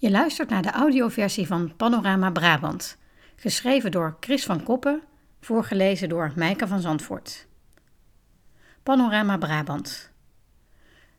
Je 0.00 0.10
luistert 0.10 0.48
naar 0.48 0.62
de 0.62 0.70
audioversie 0.70 1.46
van 1.46 1.76
Panorama 1.76 2.30
Brabant, 2.30 2.98
geschreven 3.36 3.90
door 3.90 4.16
Chris 4.20 4.44
van 4.44 4.62
Koppen, 4.62 5.02
voorgelezen 5.40 6.08
door 6.08 6.32
Mijke 6.36 6.66
van 6.66 6.80
Zandvoort. 6.80 7.46
Panorama 8.82 9.36
Brabant. 9.36 10.10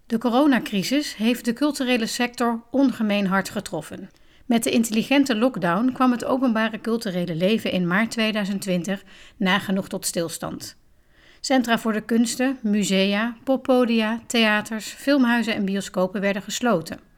De 0.06 0.18
coronacrisis 0.18 1.16
heeft 1.16 1.46
de 1.46 1.54
culturele 1.54 2.06
sector 2.06 2.64
ongemeen 2.72 3.28
hard 3.28 3.50
getroffen. 3.50 4.10
Met 4.46 4.64
de 4.64 4.72
intelligente 4.72 5.36
lockdown 5.36 5.92
kwam 5.92 6.12
het 6.12 6.26
openbare 6.26 6.82
culturele 6.82 7.36
leven 7.36 7.72
in 7.72 7.88
maart 7.88 8.12
2020 8.12 9.04
nagenoeg 9.38 9.88
tot 9.88 10.06
stilstand. 10.06 10.76
Centra 11.40 11.80
voor 11.80 11.94
de 11.94 12.02
kunsten, 12.02 12.60
musea, 12.62 13.36
poppodia, 13.44 14.22
theaters, 14.28 14.88
filmhuizen 14.88 15.56
en 15.56 15.66
bioscopen 15.66 16.22
werden 16.22 16.42
gesloten. 16.42 17.11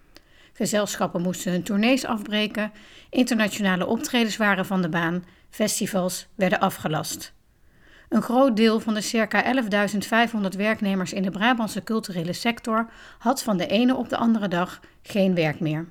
Gezelschappen 0.54 1.21
moesten 1.21 1.51
hun 1.51 1.64
tournees 1.64 2.05
afbreken, 2.05 2.71
internationale 3.09 3.86
optredens 3.86 4.37
waren 4.37 4.65
van 4.65 4.82
de 4.82 4.89
baan, 4.89 5.25
festivals 5.50 6.28
werden 6.36 6.59
afgelast. 6.59 7.33
Een 8.09 8.21
groot 8.21 8.55
deel 8.55 8.79
van 8.79 8.93
de 8.93 9.01
circa 9.01 9.64
11.500 10.33 10.57
werknemers 10.57 11.14
in 11.14 11.23
de 11.23 11.31
Brabantse 11.31 11.83
culturele 11.83 12.33
sector 12.33 12.89
had 13.19 13.43
van 13.43 13.57
de 13.57 13.68
ene 13.68 13.95
op 13.95 14.09
de 14.09 14.18
andere 14.18 14.47
dag 14.47 14.79
geen 15.01 15.36
werk 15.36 15.59
meer. 15.59 15.87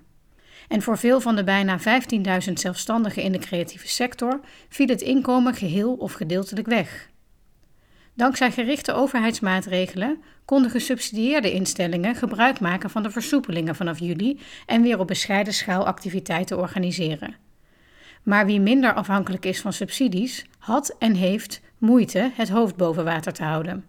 En 0.69 0.83
voor 0.83 0.99
veel 0.99 1.21
van 1.21 1.37
de 1.37 1.45
bijna 1.45 1.79
15.000 1.79 2.53
zelfstandigen 2.53 3.23
in 3.23 3.33
de 3.33 3.39
creatieve 3.39 3.89
sector 3.89 4.41
viel 4.69 4.87
het 4.87 5.01
inkomen 5.01 5.55
geheel 5.55 5.93
of 5.93 6.13
gedeeltelijk 6.13 6.67
weg. 6.67 7.11
Dankzij 8.15 8.53
gerichte 8.53 8.93
overheidsmaatregelen 8.93 10.23
konden 10.45 10.71
gesubsidieerde 10.71 11.53
instellingen 11.53 12.15
gebruik 12.15 12.61
maken 12.61 12.91
van 12.91 13.03
de 13.03 13.11
versoepelingen 13.11 13.75
vanaf 13.75 13.99
juli 13.99 14.41
en 14.67 14.83
weer 14.83 14.99
op 14.99 15.07
bescheiden 15.07 15.55
schaal 15.55 15.87
activiteiten 15.87 16.59
organiseren. 16.59 17.37
Maar 18.23 18.47
wie 18.47 18.61
minder 18.61 18.95
afhankelijk 18.95 19.45
is 19.45 19.61
van 19.61 19.73
subsidies, 19.73 20.47
had 20.59 20.97
en 20.99 21.15
heeft 21.15 21.61
moeite 21.79 22.31
het 22.35 22.49
hoofd 22.49 22.77
boven 22.77 23.05
water 23.05 23.33
te 23.33 23.43
houden. 23.43 23.85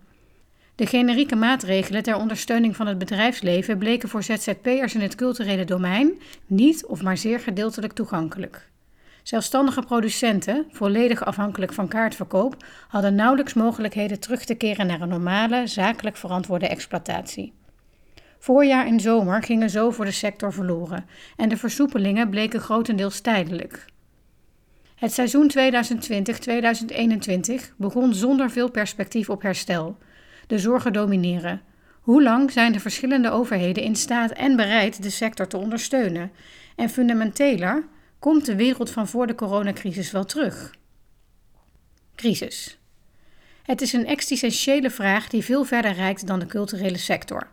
De 0.76 0.86
generieke 0.86 1.36
maatregelen 1.36 2.04
ter 2.04 2.16
ondersteuning 2.16 2.76
van 2.76 2.88
het 2.88 2.98
bedrijfsleven 2.98 3.78
bleken 3.78 4.10
voor 4.10 4.24
ZZP'ers 4.24 4.96
in 4.96 5.02
het 5.02 5.16
culturele 5.16 5.64
domein 5.66 6.22
niet 6.46 6.86
of 6.86 7.02
maar 7.02 7.18
zeer 7.18 7.40
gedeeltelijk 7.40 7.94
toegankelijk. 7.94 8.72
Zelfstandige 9.24 9.82
producenten, 9.82 10.66
volledig 10.72 11.26
afhankelijk 11.26 11.74
van 11.74 11.88
kaartverkoop, 11.88 12.66
hadden 12.88 13.16
nauwelijks 13.16 13.54
mogelijkheden 13.54 14.20
terug 14.20 14.46
te 14.46 14.56
keren 14.56 14.88
naar 14.88 15.02
een 15.02 15.10
normale, 15.10 15.68
zakelijk 15.68 16.18
verantwoorde 16.18 16.68
exploitatie. 16.68 17.54
Voorjaar 18.40 18.86
en 18.86 19.00
zomer 19.00 19.44
gingen 19.44 19.70
zo 19.70 19.92
voor 19.92 20.06
de 20.06 20.12
sector 20.12 20.54
verloren 20.54 21.06
en 21.36 21.50
de 21.50 21.58
versoepelingen 21.58 22.30
bleken 22.30 22.60
grotendeels 22.60 23.22
tijdelijk. 23.22 23.86
Het 24.96 25.14
seizoen 25.14 25.52
2020-2021 25.58 25.60
begon 27.78 28.14
zonder 28.14 28.52
veel 28.52 28.72
perspectief 28.72 29.30
op 29.30 29.42
herstel. 29.42 29.98
De 30.48 30.60
zorgen 30.60 30.94
domineren. 30.94 31.62
Hoe 32.02 32.24
lang 32.24 32.52
zijn 32.52 32.72
de 32.72 32.80
verschillende 32.80 33.30
overheden 33.30 33.84
in 33.84 33.96
staat 33.96 34.32
en 34.32 34.56
bereid 34.56 35.04
de 35.04 35.10
sector 35.10 35.48
te 35.48 35.58
ondersteunen? 35.58 36.32
En 36.76 36.90
fundamenteler, 36.90 37.88
Komt 38.24 38.46
de 38.46 38.56
wereld 38.56 38.90
van 38.90 39.08
voor 39.08 39.28
de 39.28 39.36
coronacrisis 39.36 40.12
wel 40.12 40.26
terug? 40.26 40.76
Crisis. 42.16 42.80
Het 43.64 43.82
is 43.82 43.94
een 43.94 44.06
existentiële 44.06 44.90
vraag 44.90 45.28
die 45.28 45.44
veel 45.44 45.64
verder 45.64 45.94
reikt 45.94 46.28
dan 46.28 46.40
de 46.40 46.46
culturele 46.46 46.98
sector. 46.98 47.48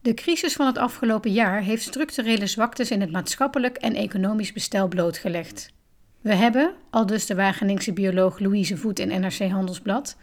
De 0.00 0.14
crisis 0.14 0.52
van 0.52 0.66
het 0.66 0.78
afgelopen 0.78 1.32
jaar 1.32 1.62
heeft 1.62 1.82
structurele 1.82 2.46
zwaktes 2.46 2.90
in 2.90 3.00
het 3.00 3.12
maatschappelijk 3.12 3.76
en 3.76 3.94
economisch 3.94 4.52
bestel 4.52 4.88
blootgelegd. 4.88 5.72
We 6.20 6.34
hebben, 6.34 6.74
al 6.90 7.06
dus 7.06 7.26
de 7.26 7.34
Wageningse 7.34 7.92
bioloog 7.92 8.38
Louise 8.38 8.76
Voet 8.76 8.98
in 8.98 9.20
NRC 9.20 9.50
Handelsblad, 9.50 10.16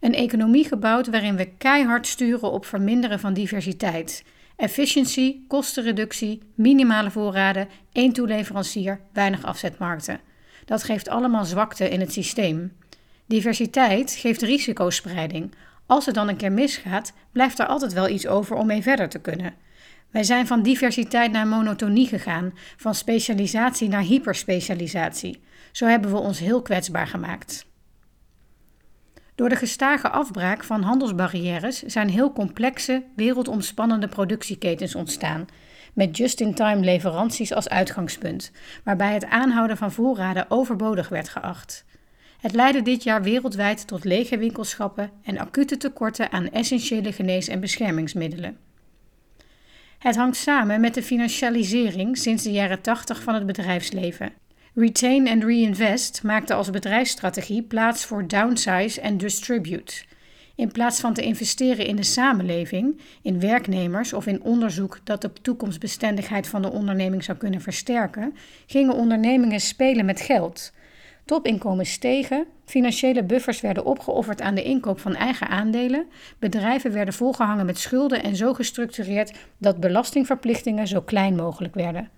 een 0.00 0.14
economie 0.14 0.64
gebouwd 0.64 1.06
waarin 1.06 1.36
we 1.36 1.50
keihard 1.58 2.06
sturen 2.06 2.50
op 2.50 2.66
verminderen 2.66 3.20
van 3.20 3.34
diversiteit 3.34 4.24
Efficiëntie, 4.56 5.44
kostenreductie, 5.48 6.42
minimale 6.54 7.10
voorraden, 7.10 7.68
één 7.92 8.12
toeleverancier, 8.12 9.00
weinig 9.12 9.44
afzetmarkten. 9.44 10.20
Dat 10.64 10.82
geeft 10.82 11.08
allemaal 11.08 11.44
zwakte 11.44 11.88
in 11.88 12.00
het 12.00 12.12
systeem. 12.12 12.72
Diversiteit 13.26 14.10
geeft 14.12 14.42
risicospreiding. 14.42 15.54
Als 15.86 16.06
het 16.06 16.14
dan 16.14 16.28
een 16.28 16.36
keer 16.36 16.52
misgaat, 16.52 17.12
blijft 17.32 17.58
er 17.58 17.66
altijd 17.66 17.92
wel 17.92 18.08
iets 18.08 18.26
over 18.26 18.56
om 18.56 18.66
mee 18.66 18.82
verder 18.82 19.08
te 19.08 19.18
kunnen. 19.18 19.54
Wij 20.10 20.22
zijn 20.22 20.46
van 20.46 20.62
diversiteit 20.62 21.32
naar 21.32 21.46
monotonie 21.46 22.06
gegaan, 22.06 22.52
van 22.76 22.94
specialisatie 22.94 23.88
naar 23.88 24.02
hyperspecialisatie. 24.02 25.42
Zo 25.72 25.86
hebben 25.86 26.10
we 26.10 26.18
ons 26.18 26.38
heel 26.38 26.62
kwetsbaar 26.62 27.06
gemaakt. 27.06 27.66
Door 29.36 29.48
de 29.48 29.56
gestage 29.56 30.08
afbraak 30.08 30.64
van 30.64 30.82
handelsbarrières 30.82 31.82
zijn 31.82 32.08
heel 32.08 32.32
complexe, 32.32 33.02
wereldomspannende 33.16 34.08
productieketens 34.08 34.94
ontstaan, 34.94 35.46
met 35.92 36.16
just-in-time 36.16 36.84
leveranties 36.84 37.52
als 37.52 37.68
uitgangspunt, 37.68 38.52
waarbij 38.84 39.12
het 39.12 39.24
aanhouden 39.24 39.76
van 39.76 39.92
voorraden 39.92 40.46
overbodig 40.48 41.08
werd 41.08 41.28
geacht. 41.28 41.84
Het 42.40 42.52
leidde 42.54 42.82
dit 42.82 43.02
jaar 43.02 43.22
wereldwijd 43.22 43.86
tot 43.86 44.04
lege 44.04 44.38
winkelschappen 44.38 45.10
en 45.22 45.38
acute 45.38 45.76
tekorten 45.76 46.32
aan 46.32 46.50
essentiële 46.50 47.12
genees- 47.12 47.48
en 47.48 47.60
beschermingsmiddelen. 47.60 48.56
Het 49.98 50.16
hangt 50.16 50.36
samen 50.36 50.80
met 50.80 50.94
de 50.94 51.02
financialisering 51.02 52.18
sinds 52.18 52.42
de 52.42 52.52
jaren 52.52 52.80
80 52.80 53.22
van 53.22 53.34
het 53.34 53.46
bedrijfsleven 53.46 54.32
Retain 54.78 55.28
and 55.28 55.44
Reinvest 55.44 56.22
maakte 56.22 56.54
als 56.54 56.70
bedrijfsstrategie 56.70 57.62
plaats 57.62 58.04
voor 58.04 58.28
downsize 58.28 59.00
en 59.00 59.18
distribute. 59.18 60.04
In 60.54 60.72
plaats 60.72 61.00
van 61.00 61.14
te 61.14 61.22
investeren 61.22 61.86
in 61.86 61.96
de 61.96 62.02
samenleving, 62.02 63.00
in 63.22 63.40
werknemers 63.40 64.12
of 64.12 64.26
in 64.26 64.42
onderzoek 64.42 65.00
dat 65.04 65.20
de 65.20 65.32
toekomstbestendigheid 65.42 66.46
van 66.46 66.62
de 66.62 66.70
onderneming 66.70 67.24
zou 67.24 67.38
kunnen 67.38 67.60
versterken, 67.60 68.34
gingen 68.66 68.94
ondernemingen 68.94 69.60
spelen 69.60 70.04
met 70.04 70.20
geld. 70.20 70.72
Topinkomens 71.24 71.92
stegen, 71.92 72.46
financiële 72.64 73.24
buffers 73.24 73.60
werden 73.60 73.84
opgeofferd 73.84 74.40
aan 74.40 74.54
de 74.54 74.62
inkoop 74.62 75.00
van 75.00 75.14
eigen 75.14 75.48
aandelen, 75.48 76.06
bedrijven 76.38 76.92
werden 76.92 77.14
volgehangen 77.14 77.66
met 77.66 77.78
schulden 77.78 78.22
en 78.22 78.36
zo 78.36 78.54
gestructureerd 78.54 79.32
dat 79.58 79.80
belastingverplichtingen 79.80 80.86
zo 80.86 81.00
klein 81.00 81.36
mogelijk 81.36 81.74
werden. 81.74 82.10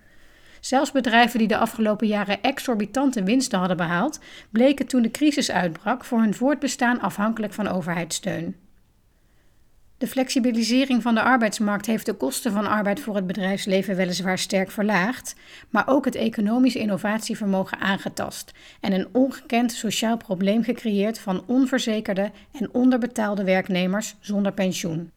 Zelfs 0.59 0.91
bedrijven 0.91 1.39
die 1.39 1.47
de 1.47 1.57
afgelopen 1.57 2.07
jaren 2.07 2.41
exorbitante 2.41 3.23
winsten 3.23 3.59
hadden 3.59 3.77
behaald, 3.77 4.19
bleken 4.49 4.87
toen 4.87 5.01
de 5.01 5.11
crisis 5.11 5.51
uitbrak 5.51 6.05
voor 6.05 6.19
hun 6.19 6.33
voortbestaan 6.33 7.01
afhankelijk 7.01 7.53
van 7.53 7.67
overheidssteun. 7.67 8.55
De 9.99 10.07
flexibilisering 10.07 11.01
van 11.01 11.15
de 11.15 11.21
arbeidsmarkt 11.21 11.85
heeft 11.85 12.05
de 12.05 12.13
kosten 12.13 12.51
van 12.51 12.67
arbeid 12.67 12.99
voor 12.99 13.15
het 13.15 13.27
bedrijfsleven 13.27 13.95
weliswaar 13.95 14.37
sterk 14.37 14.71
verlaagd, 14.71 15.35
maar 15.69 15.87
ook 15.87 16.05
het 16.05 16.15
economisch 16.15 16.75
innovatievermogen 16.75 17.79
aangetast 17.79 18.51
en 18.79 18.93
een 18.93 19.07
ongekend 19.11 19.71
sociaal 19.71 20.17
probleem 20.17 20.63
gecreëerd 20.63 21.19
van 21.19 21.43
onverzekerde 21.45 22.31
en 22.51 22.73
onderbetaalde 22.73 23.43
werknemers 23.43 24.15
zonder 24.19 24.51
pensioen. 24.51 25.11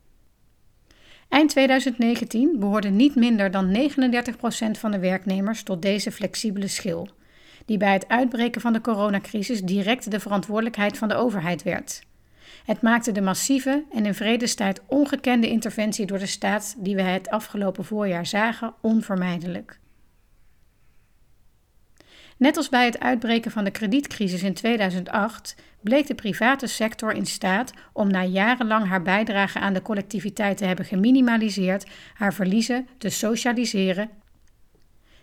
Eind 1.32 1.50
2019 1.50 2.58
behoorde 2.58 2.88
niet 2.88 3.14
minder 3.14 3.50
dan 3.50 3.90
39% 3.90 4.70
van 4.70 4.90
de 4.90 4.98
werknemers 4.98 5.62
tot 5.62 5.82
deze 5.82 6.12
flexibele 6.12 6.68
schil, 6.68 7.08
die 7.64 7.76
bij 7.76 7.92
het 7.92 8.08
uitbreken 8.08 8.60
van 8.60 8.72
de 8.72 8.80
coronacrisis 8.80 9.60
direct 9.60 10.10
de 10.10 10.20
verantwoordelijkheid 10.20 10.98
van 10.98 11.08
de 11.08 11.14
overheid 11.14 11.62
werd. 11.62 12.02
Het 12.64 12.82
maakte 12.82 13.12
de 13.12 13.20
massieve 13.20 13.84
en 13.92 14.06
in 14.06 14.14
vredestijd 14.14 14.82
ongekende 14.86 15.48
interventie 15.48 16.06
door 16.06 16.18
de 16.18 16.26
staat 16.26 16.74
die 16.78 16.96
we 16.96 17.02
het 17.02 17.30
afgelopen 17.30 17.84
voorjaar 17.84 18.26
zagen 18.26 18.74
onvermijdelijk. 18.80 19.80
Net 22.42 22.56
als 22.56 22.68
bij 22.68 22.84
het 22.84 23.00
uitbreken 23.00 23.50
van 23.50 23.64
de 23.64 23.70
kredietcrisis 23.70 24.42
in 24.42 24.54
2008 24.54 25.56
bleek 25.80 26.06
de 26.06 26.14
private 26.14 26.66
sector 26.66 27.12
in 27.12 27.26
staat 27.26 27.72
om 27.92 28.10
na 28.10 28.24
jarenlang 28.24 28.86
haar 28.88 29.02
bijdrage 29.02 29.58
aan 29.58 29.72
de 29.72 29.82
collectiviteit 29.82 30.56
te 30.56 30.64
hebben 30.64 30.84
geminimaliseerd, 30.84 31.86
haar 32.14 32.34
verliezen 32.34 32.88
te 32.98 33.08
socialiseren. 33.08 34.10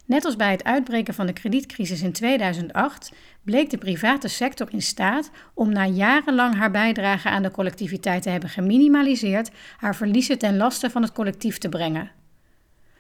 Net 0.06 0.26
als 0.26 0.36
bij 0.36 0.52
het 0.52 0.64
uitbreken 0.64 1.14
van 1.14 1.26
de 1.26 1.34
kredietcrisis 1.34 2.02
in 2.02 2.12
2008 2.12 3.14
bleek 3.44 3.70
de 3.70 3.78
private 3.78 4.28
sector 4.28 4.68
in 4.72 4.82
staat 4.82 5.32
om 5.54 5.72
na 5.72 5.86
jarenlang 5.86 6.56
haar 6.56 6.72
bijdrage 6.72 7.30
aan 7.30 7.44
de 7.44 7.52
collectiviteit 7.52 8.24
te 8.24 8.30
hebben 8.30 8.50
geminimaliseerd, 8.50 9.52
haar 9.78 9.96
verliezen 9.96 10.38
ten 10.38 10.58
laste 10.58 10.90
van 10.90 11.02
het 11.02 11.12
collectief 11.12 11.58
te 11.58 11.70
brengen. 11.70 12.12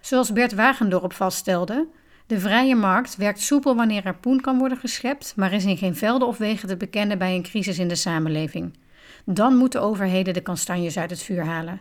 Zoals 0.02 0.34
Bert 0.34 0.54
Wagendorp 0.54 1.14
vaststelde, 1.14 1.88
de 2.30 2.40
vrije 2.40 2.76
markt 2.76 3.16
werkt 3.16 3.42
soepel 3.42 3.76
wanneer 3.76 4.06
er 4.06 4.16
poen 4.16 4.42
kan 4.42 4.58
worden 4.58 4.78
geschept, 4.78 5.34
maar 5.36 5.54
is 5.54 5.66
in 5.66 5.78
geen 5.78 5.96
velden 5.96 6.28
of 6.28 6.38
wegen 6.38 6.68
te 6.68 6.78
bekennen 6.78 7.18
bij 7.18 7.36
een 7.36 7.44
crisis 7.44 7.80
in 7.80 7.88
de 7.88 7.96
samenleving. 7.96 8.78
Dan 9.26 9.56
moeten 9.56 9.82
overheden 9.82 10.34
de 10.34 10.42
kastanjes 10.42 10.98
uit 10.98 11.10
het 11.10 11.22
vuur 11.22 11.46
halen. 11.46 11.78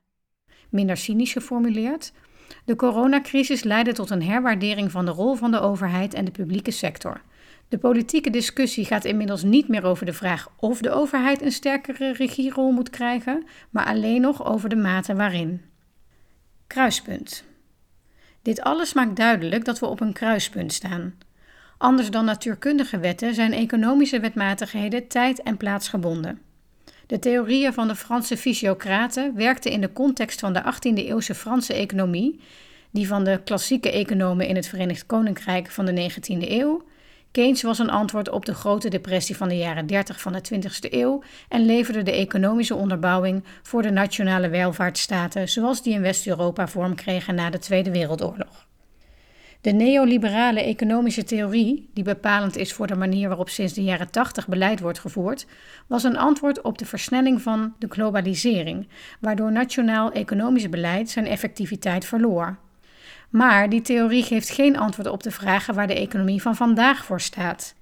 Minder 0.68 0.96
cynisch 0.96 1.32
geformuleerd, 1.32 2.12
De 2.64 2.76
coronacrisis 2.76 3.62
leidde 3.62 3.92
tot 3.92 4.10
een 4.10 4.22
herwaardering 4.22 4.90
van 4.90 5.04
de 5.04 5.10
rol 5.10 5.34
van 5.34 5.50
de 5.50 5.60
overheid 5.60 6.14
en 6.14 6.24
de 6.24 6.30
publieke 6.30 6.70
sector. 6.70 7.20
De 7.68 7.78
politieke 7.78 8.30
discussie 8.30 8.84
gaat 8.84 9.04
inmiddels 9.04 9.42
niet 9.42 9.68
meer 9.68 9.84
over 9.84 10.06
de 10.06 10.12
vraag 10.12 10.48
of 10.56 10.80
de 10.80 10.90
overheid 10.90 11.42
een 11.42 11.52
sterkere 11.52 12.12
regierol 12.12 12.70
moet 12.70 12.90
krijgen, 12.90 13.44
maar 13.70 13.86
alleen 13.86 14.20
nog 14.20 14.46
over 14.46 14.68
de 14.68 14.76
mate 14.76 15.14
waarin. 15.14 15.60
Kruispunt. 16.66 17.44
Dit 18.42 18.60
alles 18.60 18.92
maakt 18.92 19.16
duidelijk 19.16 19.64
dat 19.64 19.78
we 19.78 19.86
op 19.86 20.00
een 20.00 20.12
kruispunt 20.12 20.72
staan. 20.72 21.14
Anders 21.78 22.10
dan 22.10 22.24
natuurkundige 22.24 22.98
wetten 22.98 23.34
zijn 23.34 23.52
economische 23.52 24.20
wetmatigheden 24.20 25.08
tijd- 25.08 25.42
en 25.42 25.56
plaatsgebonden. 25.56 26.40
De 27.06 27.18
theorieën 27.18 27.72
van 27.72 27.88
de 27.88 27.94
Franse 27.94 28.36
fysiocraten 28.36 29.34
werkten 29.34 29.70
in 29.70 29.80
de 29.80 29.92
context 29.92 30.40
van 30.40 30.52
de 30.52 30.62
18e-eeuwse 30.62 31.34
Franse 31.34 31.74
economie, 31.74 32.40
die 32.90 33.06
van 33.06 33.24
de 33.24 33.40
klassieke 33.44 33.90
economen 33.90 34.46
in 34.46 34.56
het 34.56 34.68
Verenigd 34.68 35.06
Koninkrijk 35.06 35.70
van 35.70 35.84
de 35.84 36.10
19e 36.10 36.50
eeuw. 36.50 36.82
Keynes 37.30 37.62
was 37.62 37.78
een 37.78 37.90
antwoord 37.90 38.30
op 38.30 38.44
de 38.44 38.54
grote 38.54 38.88
depressie 38.88 39.36
van 39.36 39.48
de 39.48 39.56
jaren 39.56 39.86
30 39.86 40.20
van 40.20 40.32
de 40.32 40.40
20e 40.54 40.92
eeuw 40.92 41.22
en 41.48 41.66
leverde 41.66 42.02
de 42.02 42.12
economische 42.12 42.74
onderbouwing 42.74 43.44
voor 43.62 43.82
de 43.82 43.90
nationale 43.90 44.48
welvaartsstaten 44.48 45.48
zoals 45.48 45.82
die 45.82 45.94
in 45.94 46.00
West-Europa 46.00 46.68
vorm 46.68 46.94
kregen 46.94 47.34
na 47.34 47.50
de 47.50 47.58
Tweede 47.58 47.90
Wereldoorlog. 47.90 48.66
De 49.60 49.72
neoliberale 49.72 50.62
economische 50.62 51.24
theorie, 51.24 51.90
die 51.94 52.04
bepalend 52.04 52.56
is 52.56 52.72
voor 52.72 52.86
de 52.86 52.94
manier 52.94 53.28
waarop 53.28 53.48
sinds 53.48 53.72
de 53.72 53.82
jaren 53.82 54.10
80 54.10 54.48
beleid 54.48 54.80
wordt 54.80 54.98
gevoerd, 54.98 55.46
was 55.86 56.04
een 56.04 56.16
antwoord 56.16 56.60
op 56.60 56.78
de 56.78 56.86
versnelling 56.86 57.42
van 57.42 57.74
de 57.78 57.86
globalisering, 57.88 58.88
waardoor 59.20 59.52
nationaal 59.52 60.12
economisch 60.12 60.68
beleid 60.68 61.10
zijn 61.10 61.26
effectiviteit 61.26 62.04
verloor. 62.04 62.58
Maar 63.28 63.68
die 63.68 63.80
theorie 63.80 64.22
geeft 64.22 64.50
geen 64.50 64.78
antwoord 64.78 65.08
op 65.08 65.22
de 65.22 65.30
vragen 65.30 65.74
waar 65.74 65.86
de 65.86 65.94
economie 65.94 66.42
van 66.42 66.56
vandaag 66.56 67.04
voor 67.04 67.20
staat. 67.20 67.74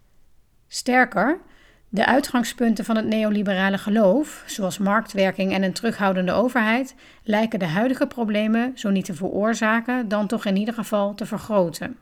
Sterker, 0.68 1.40
de 1.88 2.06
uitgangspunten 2.06 2.84
van 2.84 2.96
het 2.96 3.06
neoliberale 3.06 3.78
geloof, 3.78 4.42
zoals 4.46 4.78
marktwerking 4.78 5.52
en 5.52 5.62
een 5.62 5.72
terughoudende 5.72 6.32
overheid, 6.32 6.94
lijken 7.22 7.58
de 7.58 7.66
huidige 7.66 8.06
problemen 8.06 8.72
zo 8.74 8.90
niet 8.90 9.04
te 9.04 9.14
veroorzaken, 9.14 10.08
dan 10.08 10.26
toch 10.26 10.44
in 10.44 10.56
ieder 10.56 10.74
geval 10.74 11.14
te 11.14 11.26
vergroten. 11.26 11.96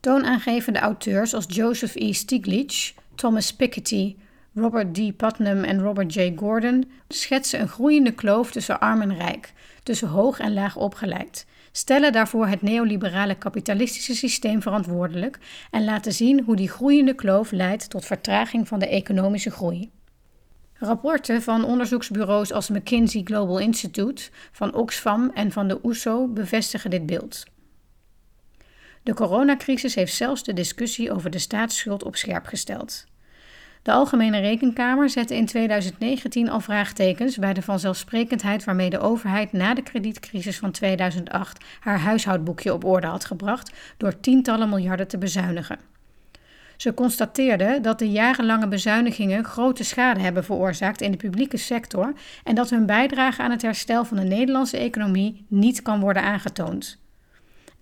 Toonaangevende 0.00 0.78
auteurs 0.78 1.34
als 1.34 1.44
Joseph 1.48 1.94
E. 1.94 2.12
Stiglitz, 2.12 2.92
Thomas 3.14 3.54
Piketty, 3.54 4.16
Robert 4.54 4.94
D. 4.94 5.16
Putnam 5.16 5.64
en 5.64 5.80
Robert 5.80 6.14
J. 6.14 6.32
Gordon 6.36 6.90
schetsen 7.08 7.60
een 7.60 7.68
groeiende 7.68 8.12
kloof 8.12 8.50
tussen 8.50 8.80
arm 8.80 9.02
en 9.02 9.16
rijk, 9.16 9.52
tussen 9.82 10.08
hoog 10.08 10.38
en 10.38 10.52
laag 10.52 10.76
opgeleid, 10.76 11.46
stellen 11.72 12.12
daarvoor 12.12 12.46
het 12.46 12.62
neoliberale 12.62 13.34
kapitalistische 13.34 14.14
systeem 14.14 14.62
verantwoordelijk 14.62 15.38
en 15.70 15.84
laten 15.84 16.12
zien 16.12 16.42
hoe 16.44 16.56
die 16.56 16.68
groeiende 16.68 17.14
kloof 17.14 17.50
leidt 17.50 17.90
tot 17.90 18.04
vertraging 18.04 18.68
van 18.68 18.78
de 18.78 18.88
economische 18.88 19.50
groei. 19.50 19.90
Rapporten 20.74 21.42
van 21.42 21.64
onderzoeksbureaus 21.64 22.52
als 22.52 22.68
McKinsey 22.68 23.20
Global 23.24 23.58
Institute, 23.58 24.30
van 24.52 24.74
Oxfam 24.74 25.30
en 25.34 25.52
van 25.52 25.68
de 25.68 25.78
OESO 25.82 26.28
bevestigen 26.28 26.90
dit 26.90 27.06
beeld. 27.06 27.44
De 29.02 29.14
coronacrisis 29.14 29.94
heeft 29.94 30.14
zelfs 30.14 30.44
de 30.44 30.52
discussie 30.52 31.12
over 31.12 31.30
de 31.30 31.38
staatsschuld 31.38 32.02
op 32.02 32.16
scherp 32.16 32.46
gesteld. 32.46 33.04
De 33.82 33.92
Algemene 33.92 34.38
Rekenkamer 34.38 35.10
zette 35.10 35.36
in 35.36 35.46
2019 35.46 36.50
al 36.50 36.60
vraagtekens 36.60 37.36
bij 37.36 37.52
de 37.52 37.62
vanzelfsprekendheid 37.62 38.64
waarmee 38.64 38.90
de 38.90 38.98
overheid 38.98 39.52
na 39.52 39.74
de 39.74 39.82
kredietcrisis 39.82 40.58
van 40.58 40.70
2008 40.70 41.64
haar 41.80 41.98
huishoudboekje 41.98 42.72
op 42.72 42.84
orde 42.84 43.06
had 43.06 43.24
gebracht 43.24 43.72
door 43.96 44.20
tientallen 44.20 44.68
miljarden 44.68 45.08
te 45.08 45.18
bezuinigen. 45.18 45.78
Ze 46.76 46.94
constateerde 46.94 47.78
dat 47.80 47.98
de 47.98 48.10
jarenlange 48.10 48.68
bezuinigingen 48.68 49.44
grote 49.44 49.84
schade 49.84 50.20
hebben 50.20 50.44
veroorzaakt 50.44 51.00
in 51.00 51.10
de 51.10 51.16
publieke 51.16 51.56
sector 51.56 52.12
en 52.44 52.54
dat 52.54 52.70
hun 52.70 52.86
bijdrage 52.86 53.42
aan 53.42 53.50
het 53.50 53.62
herstel 53.62 54.04
van 54.04 54.16
de 54.16 54.24
Nederlandse 54.24 54.76
economie 54.76 55.44
niet 55.48 55.82
kan 55.82 56.00
worden 56.00 56.22
aangetoond 56.22 57.01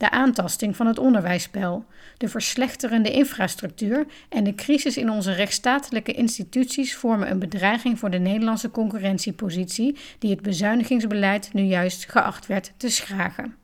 de 0.00 0.10
aantasting 0.10 0.76
van 0.76 0.86
het 0.86 0.98
onderwijsspel, 0.98 1.84
de 2.16 2.28
verslechterende 2.28 3.10
infrastructuur 3.10 4.06
en 4.28 4.44
de 4.44 4.54
crisis 4.54 4.96
in 4.96 5.10
onze 5.10 5.32
rechtsstatelijke 5.32 6.12
instituties 6.12 6.96
vormen 6.96 7.30
een 7.30 7.38
bedreiging 7.38 7.98
voor 7.98 8.10
de 8.10 8.18
Nederlandse 8.18 8.70
concurrentiepositie 8.70 9.96
die 10.18 10.30
het 10.30 10.42
bezuinigingsbeleid 10.42 11.52
nu 11.52 11.62
juist 11.62 12.10
geacht 12.10 12.46
werd 12.46 12.72
te 12.76 12.88
schragen. 12.88 13.54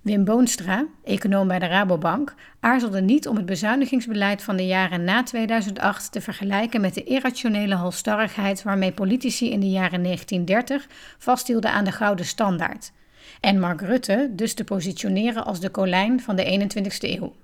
Wim 0.00 0.24
Boonstra, 0.24 0.86
econoom 1.04 1.48
bij 1.48 1.58
de 1.58 1.66
Rabobank, 1.66 2.34
aarzelde 2.60 3.00
niet 3.00 3.28
om 3.28 3.36
het 3.36 3.46
bezuinigingsbeleid 3.46 4.42
van 4.42 4.56
de 4.56 4.66
jaren 4.66 5.04
na 5.04 5.22
2008 5.22 6.12
te 6.12 6.20
vergelijken 6.20 6.80
met 6.80 6.94
de 6.94 7.04
irrationele 7.04 7.74
halstarrigheid 7.74 8.62
waarmee 8.62 8.92
politici 8.92 9.50
in 9.50 9.60
de 9.60 9.70
jaren 9.70 10.02
1930 10.02 10.86
vasthielden 11.18 11.72
aan 11.72 11.84
de 11.84 11.92
gouden 11.92 12.26
standaard 12.26 12.92
en 13.40 13.60
Mark 13.60 13.80
Rutte 13.80 14.30
dus 14.32 14.54
te 14.54 14.64
positioneren 14.64 15.44
als 15.44 15.60
de 15.60 15.68
kolijn 15.68 16.20
van 16.20 16.36
de 16.36 16.70
21ste 16.70 17.08
eeuw. 17.08 17.34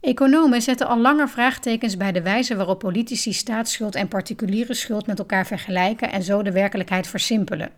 Economen 0.00 0.62
zetten 0.62 0.86
al 0.86 0.98
langer 0.98 1.28
vraagtekens 1.28 1.96
bij 1.96 2.12
de 2.12 2.22
wijze 2.22 2.56
waarop 2.56 2.78
politici 2.78 3.32
staatsschuld 3.32 3.94
en 3.94 4.08
particuliere 4.08 4.74
schuld 4.74 5.06
met 5.06 5.18
elkaar 5.18 5.46
vergelijken 5.46 6.12
en 6.12 6.22
zo 6.22 6.42
de 6.42 6.52
werkelijkheid 6.52 7.06
versimpelen. 7.06 7.70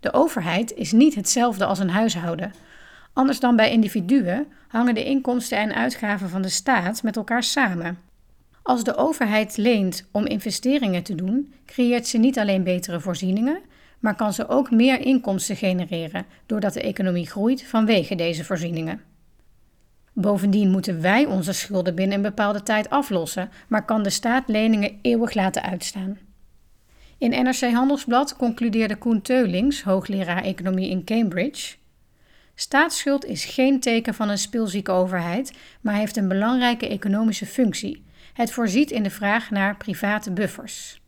De 0.00 0.12
overheid 0.12 0.74
is 0.74 0.92
niet 0.92 1.14
hetzelfde 1.14 1.64
als 1.64 1.78
een 1.78 1.90
huishouden. 1.90 2.52
Anders 3.12 3.40
dan 3.40 3.56
bij 3.56 3.70
individuen 3.70 4.46
hangen 4.68 4.94
de 4.94 5.04
inkomsten 5.04 5.58
en 5.58 5.74
uitgaven 5.74 6.28
van 6.28 6.42
de 6.42 6.48
staat 6.48 7.02
met 7.02 7.16
elkaar 7.16 7.42
samen. 7.42 7.98
Als 8.62 8.84
de 8.84 8.96
overheid 8.96 9.56
leent 9.56 10.04
om 10.10 10.26
investeringen 10.26 11.02
te 11.02 11.14
doen, 11.14 11.52
creëert 11.66 12.06
ze 12.06 12.18
niet 12.18 12.38
alleen 12.38 12.62
betere 12.62 13.00
voorzieningen, 13.00 13.58
maar 13.98 14.14
kan 14.14 14.32
ze 14.32 14.48
ook 14.48 14.70
meer 14.70 15.00
inkomsten 15.00 15.56
genereren 15.56 16.26
doordat 16.46 16.72
de 16.72 16.82
economie 16.82 17.26
groeit 17.26 17.64
vanwege 17.64 18.14
deze 18.14 18.44
voorzieningen. 18.44 19.00
Bovendien 20.12 20.70
moeten 20.70 21.00
wij 21.00 21.24
onze 21.24 21.52
schulden 21.52 21.94
binnen 21.94 22.16
een 22.16 22.22
bepaalde 22.22 22.62
tijd 22.62 22.90
aflossen, 22.90 23.50
maar 23.68 23.84
kan 23.84 24.02
de 24.02 24.10
staat 24.10 24.48
leningen 24.48 24.98
eeuwig 25.02 25.34
laten 25.34 25.62
uitstaan. 25.62 26.18
In 27.18 27.30
NRC 27.30 27.72
Handelsblad 27.72 28.36
concludeerde 28.36 28.96
Koen 28.96 29.22
Teulings, 29.22 29.82
hoogleraar 29.82 30.42
economie 30.42 30.90
in 30.90 31.04
Cambridge: 31.04 31.76
Staatsschuld 32.54 33.24
is 33.24 33.44
geen 33.44 33.80
teken 33.80 34.14
van 34.14 34.28
een 34.28 34.38
speelzieke 34.38 34.90
overheid, 34.90 35.52
maar 35.80 35.94
heeft 35.94 36.16
een 36.16 36.28
belangrijke 36.28 36.88
economische 36.88 37.46
functie. 37.46 38.04
Het 38.32 38.52
voorziet 38.52 38.90
in 38.90 39.02
de 39.02 39.10
vraag 39.10 39.50
naar 39.50 39.76
private 39.76 40.32
buffers. 40.32 41.00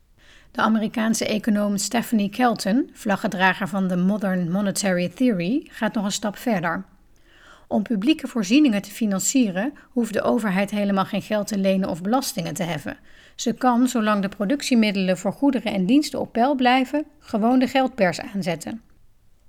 De 0.50 0.60
Amerikaanse 0.60 1.26
econoom 1.26 1.76
Stephanie 1.76 2.30
Kelton, 2.30 2.90
vlaggedrager 2.92 3.68
van 3.68 3.88
de 3.88 3.96
Modern 3.96 4.50
Monetary 4.50 5.08
Theory, 5.08 5.66
gaat 5.70 5.94
nog 5.94 6.04
een 6.04 6.12
stap 6.12 6.36
verder. 6.36 6.84
Om 7.68 7.82
publieke 7.82 8.26
voorzieningen 8.26 8.82
te 8.82 8.90
financieren 8.90 9.72
hoeft 9.90 10.12
de 10.12 10.22
overheid 10.22 10.70
helemaal 10.70 11.04
geen 11.04 11.22
geld 11.22 11.46
te 11.46 11.58
lenen 11.58 11.88
of 11.88 12.02
belastingen 12.02 12.54
te 12.54 12.62
heffen. 12.62 12.96
Ze 13.34 13.52
kan, 13.52 13.88
zolang 13.88 14.22
de 14.22 14.28
productiemiddelen 14.28 15.18
voor 15.18 15.32
goederen 15.32 15.72
en 15.72 15.86
diensten 15.86 16.20
op 16.20 16.32
peil 16.32 16.54
blijven, 16.54 17.04
gewoon 17.18 17.58
de 17.58 17.66
geldpers 17.66 18.20
aanzetten. 18.20 18.82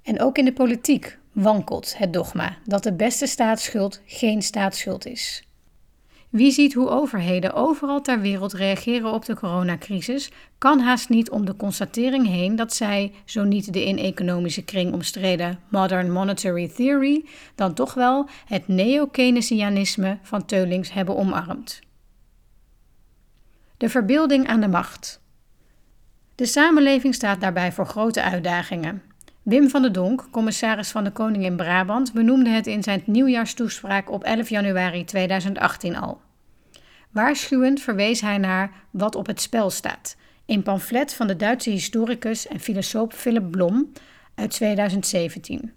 En 0.04 0.22
ook 0.22 0.38
in 0.38 0.46
de 0.46 0.54
politiek 0.54 1.18
wankelt 1.32 1.98
het 1.98 2.14
dogma 2.14 2.58
dat 2.66 2.84
de 2.84 2.94
beste 2.94 3.26
staatsschuld 3.26 4.02
geen 4.06 4.42
staatsschuld 4.42 5.06
is. 5.06 5.44
Wie 6.30 6.52
ziet 6.52 6.74
hoe 6.74 6.90
overheden 6.90 7.54
overal 7.54 8.02
ter 8.02 8.22
wereld 8.22 8.54
reageren 8.54 9.12
op 9.12 9.26
de 9.26 9.36
coronacrisis, 9.36 10.32
kan 10.58 10.80
haast 10.80 11.10
niet 11.10 11.30
om 11.30 11.46
de 11.46 11.56
constatering 11.56 12.28
heen 12.28 12.56
dat 12.56 12.74
zij, 12.74 13.14
zo 13.26 13.44
niet 13.44 13.74
de 13.74 13.86
in 13.86 13.98
economische 13.98 14.64
kring 14.64 14.94
omstreden 14.94 15.60
Modern 15.70 16.12
Monetary 16.12 16.68
Theory, 16.68 17.26
dan 17.56 17.74
toch 17.74 17.94
wel 17.94 18.30
het 18.46 18.68
neo-Keynesianisme 18.68 20.18
van 20.22 20.46
Teulings 20.46 20.94
hebben 20.94 21.18
omarmd. 21.18 21.80
De 23.78 23.90
verbeelding 23.90 24.48
aan 24.48 24.62
de 24.62 24.68
macht. 24.68 25.22
De 26.36 26.46
samenleving 26.46 27.16
staat 27.16 27.42
daarbij 27.42 27.72
voor 27.72 27.86
grote 27.86 28.22
uitdagingen. 28.24 29.09
Wim 29.50 29.70
van 29.70 29.82
der 29.82 29.92
Donk, 29.92 30.28
commissaris 30.32 30.92
van 30.92 31.04
de 31.04 31.12
Koning 31.12 31.44
in 31.44 31.56
Brabant, 31.56 32.14
benoemde 32.14 32.50
het 32.50 32.68
in 32.68 32.84
zijn 32.84 33.02
nieuwjaarstoespraak 33.06 34.12
op 34.12 34.24
11 34.24 34.50
januari 34.50 35.04
2018 35.04 35.96
al. 35.96 36.22
Waarschuwend 37.12 37.82
verwees 37.82 38.22
hij 38.22 38.38
naar 38.38 38.72
wat 38.92 39.16
op 39.16 39.28
het 39.28 39.42
spel 39.42 39.70
staat, 39.70 40.16
een 40.46 40.64
pamflet 40.64 41.14
van 41.14 41.28
de 41.28 41.36
Duitse 41.36 41.70
historicus 41.70 42.48
en 42.48 42.60
filosoof 42.60 43.14
Philip 43.14 43.52
Blom 43.52 43.92
uit 44.36 44.52
2017. 44.52 45.74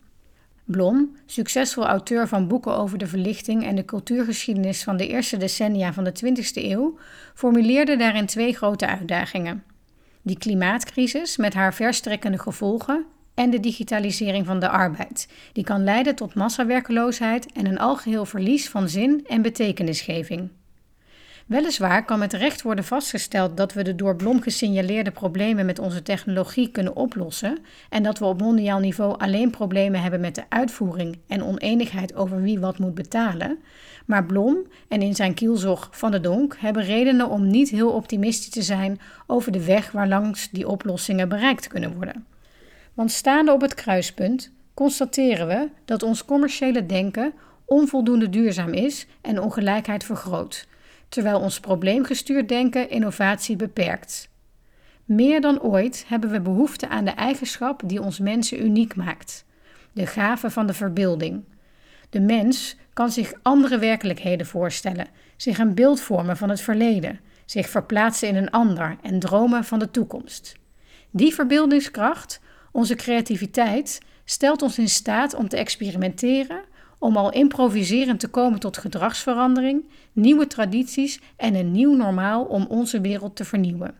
Blom, 0.65 1.17
succesvol 1.27 1.87
auteur 1.87 2.29
van 2.29 2.49
boeken 2.49 2.77
over 2.77 2.99
de 2.99 3.07
verlichting 3.07 3.65
en 3.65 3.77
de 3.77 3.85
cultuurgeschiedenis 3.85 4.83
van 4.83 4.97
de 4.97 5.09
eerste 5.09 5.37
decennia 5.37 5.93
van 5.93 6.05
de 6.05 6.13
20e 6.25 6.53
eeuw, 6.55 6.99
formuleerde 7.35 7.97
daarin 7.97 8.27
twee 8.27 8.55
grote 8.55 8.87
uitdagingen. 8.87 9.65
Die 10.23 10.39
klimaatcrisis 10.39 11.37
met 11.37 11.55
haar 11.55 11.75
verstrekkende 11.75 12.39
gevolgen 12.39 13.07
en 13.35 13.51
de 13.51 13.61
digitalisering 13.61 14.47
van 14.47 14.61
de 14.61 14.69
arbeid. 14.69 15.29
Die 15.53 15.65
kan 15.65 15.85
leiden 15.85 16.15
tot 16.15 16.35
massawerkeloosheid 16.35 17.53
en 17.53 17.67
een 17.67 17.79
algeheel 17.79 18.25
verlies 18.25 18.69
van 18.69 18.89
zin 18.89 19.25
en 19.27 19.43
betekenisgeving. 19.43 20.51
Weliswaar 21.47 22.05
kan 22.05 22.19
met 22.19 22.33
recht 22.33 22.63
worden 22.63 22.85
vastgesteld 22.85 23.57
dat 23.57 23.73
we 23.73 23.83
de 23.83 23.95
door 23.95 24.17
Blom 24.17 24.43
gesignaleerde 24.43 25.11
problemen 25.11 25.67
met 25.67 25.79
onze 25.79 26.03
technologie 26.03 26.71
kunnen 26.71 26.97
oplossen 26.97 27.59
en 27.89 28.03
dat 28.03 28.19
we 28.19 28.25
op 28.25 28.41
mondiaal 28.41 28.79
niveau 28.79 29.19
alleen 29.19 29.51
problemen 29.51 30.03
hebben 30.03 30.21
met 30.21 30.35
de 30.35 30.45
uitvoering 30.49 31.19
en 31.27 31.45
oneenigheid 31.45 32.15
over 32.15 32.43
wie 32.43 32.61
wat 32.61 32.79
moet 32.79 32.95
betalen. 32.95 33.59
Maar 34.07 34.27
Blom 34.27 34.57
en 34.89 35.03
in 35.03 35.15
zijn 35.15 35.35
kielzog 35.35 35.89
Van 35.91 36.11
de 36.11 36.21
Donk 36.21 36.57
hebben 36.59 36.85
redenen 36.85 37.29
om 37.29 37.47
niet 37.47 37.71
heel 37.71 37.91
optimistisch 37.91 38.51
te 38.51 38.63
zijn 38.63 39.01
over 39.27 39.53
de 39.53 39.65
weg 39.65 39.91
waarlangs 39.91 40.51
die 40.51 40.69
oplossingen 40.69 41.29
bereikt 41.29 41.67
kunnen 41.67 41.95
worden. 41.95 42.27
Want 42.95 43.11
staande 43.11 43.53
op 43.53 43.61
het 43.61 43.75
kruispunt 43.75 44.53
constateren 44.75 45.47
we 45.47 45.69
dat 45.85 46.03
ons 46.03 46.25
commerciële 46.25 46.87
denken 46.87 47.33
onvoldoende 47.65 48.29
duurzaam 48.29 48.73
is 48.73 49.07
en 49.21 49.41
ongelijkheid 49.41 50.05
vergroot 50.05 50.67
terwijl 51.13 51.41
ons 51.41 51.61
probleemgestuurd 51.61 52.49
denken 52.49 52.91
innovatie 52.91 53.57
beperkt. 53.57 54.29
Meer 55.05 55.41
dan 55.41 55.61
ooit 55.61 56.05
hebben 56.09 56.31
we 56.31 56.41
behoefte 56.41 56.89
aan 56.89 57.05
de 57.05 57.11
eigenschap 57.11 57.83
die 57.85 58.03
ons 58.03 58.19
mensen 58.19 58.65
uniek 58.65 58.95
maakt: 58.95 59.45
de 59.93 60.07
gave 60.07 60.51
van 60.51 60.67
de 60.67 60.73
verbeelding. 60.73 61.45
De 62.11 62.21
mens 62.21 62.77
kan 62.93 63.11
zich 63.11 63.33
andere 63.43 63.79
werkelijkheden 63.79 64.47
voorstellen, 64.47 65.07
zich 65.37 65.59
een 65.59 65.75
beeld 65.75 66.01
vormen 66.01 66.37
van 66.37 66.49
het 66.49 66.61
verleden, 66.61 67.21
zich 67.45 67.69
verplaatsen 67.69 68.29
in 68.29 68.37
een 68.37 68.51
ander 68.51 68.97
en 69.03 69.19
dromen 69.19 69.65
van 69.65 69.79
de 69.79 69.91
toekomst. 69.91 70.57
Die 71.11 71.35
verbeeldingskracht, 71.35 72.41
onze 72.73 72.95
creativiteit, 72.95 74.01
stelt 74.25 74.63
ons 74.63 74.79
in 74.79 74.89
staat 74.89 75.35
om 75.35 75.49
te 75.49 75.57
experimenteren, 75.57 76.65
om 76.99 77.17
al 77.17 77.33
improviserend 77.33 78.21
te 78.21 78.29
komen 78.29 78.61
tot 78.61 78.77
gedragsverandering, 78.77 79.85
nieuwe 80.13 80.47
tradities 80.47 81.21
en 81.37 81.55
een 81.55 81.73
nieuw 81.73 81.95
normaal 81.95 82.45
om 82.45 82.67
onze 82.69 83.01
wereld 83.01 83.37
te 83.37 83.45
vernieuwen. 83.45 83.95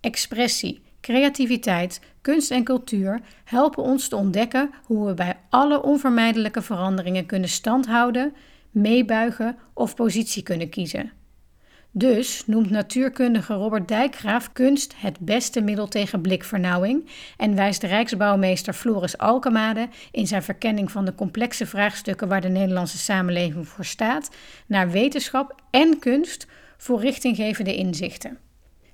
Expressie, 0.00 0.82
creativiteit, 1.00 2.00
kunst 2.20 2.50
en 2.50 2.64
cultuur 2.64 3.20
helpen 3.44 3.82
ons 3.82 4.08
te 4.08 4.16
ontdekken 4.16 4.70
hoe 4.84 5.06
we 5.06 5.14
bij 5.14 5.36
alle 5.48 5.82
onvermijdelijke 5.82 6.62
veranderingen 6.62 7.26
kunnen 7.26 7.48
standhouden, 7.48 8.34
meebuigen 8.70 9.56
of 9.74 9.94
positie 9.94 10.42
kunnen 10.42 10.68
kiezen. 10.68 11.12
Dus 11.92 12.42
noemt 12.46 12.70
natuurkundige 12.70 13.54
Robert 13.54 13.88
Dijkgraaf 13.88 14.52
kunst 14.52 14.94
het 14.96 15.18
beste 15.18 15.60
middel 15.60 15.88
tegen 15.88 16.20
blikvernauwing 16.20 17.08
en 17.36 17.54
wijst 17.54 17.82
Rijksbouwmeester 17.82 18.72
Floris 18.72 19.18
Alkemade 19.18 19.88
in 20.10 20.26
zijn 20.26 20.42
verkenning 20.42 20.90
van 20.90 21.04
de 21.04 21.14
complexe 21.14 21.66
vraagstukken 21.66 22.28
waar 22.28 22.40
de 22.40 22.48
Nederlandse 22.48 22.98
samenleving 22.98 23.68
voor 23.68 23.84
staat 23.84 24.30
naar 24.66 24.90
wetenschap 24.90 25.62
en 25.70 25.98
kunst 25.98 26.46
voor 26.76 27.00
richtinggevende 27.00 27.74
inzichten. 27.74 28.38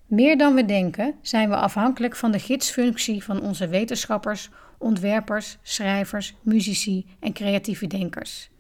Meer 0.07 0.39
dan 0.39 0.55
we 0.55 0.65
denken 0.65 1.15
zijn 1.23 1.49
we 1.49 1.57
afhankelijk 1.57 2.17
van 2.17 2.33
de 2.33 2.39
gidsfunctie 2.39 3.25
van 3.25 3.41
onze 3.43 3.69
wetenschappers, 3.69 4.51
ontwerpers, 4.79 5.59
schrijvers, 5.63 6.35
muzici 6.43 7.07
en 7.21 7.33
creatieve 7.33 7.87
denkers. 7.87 8.51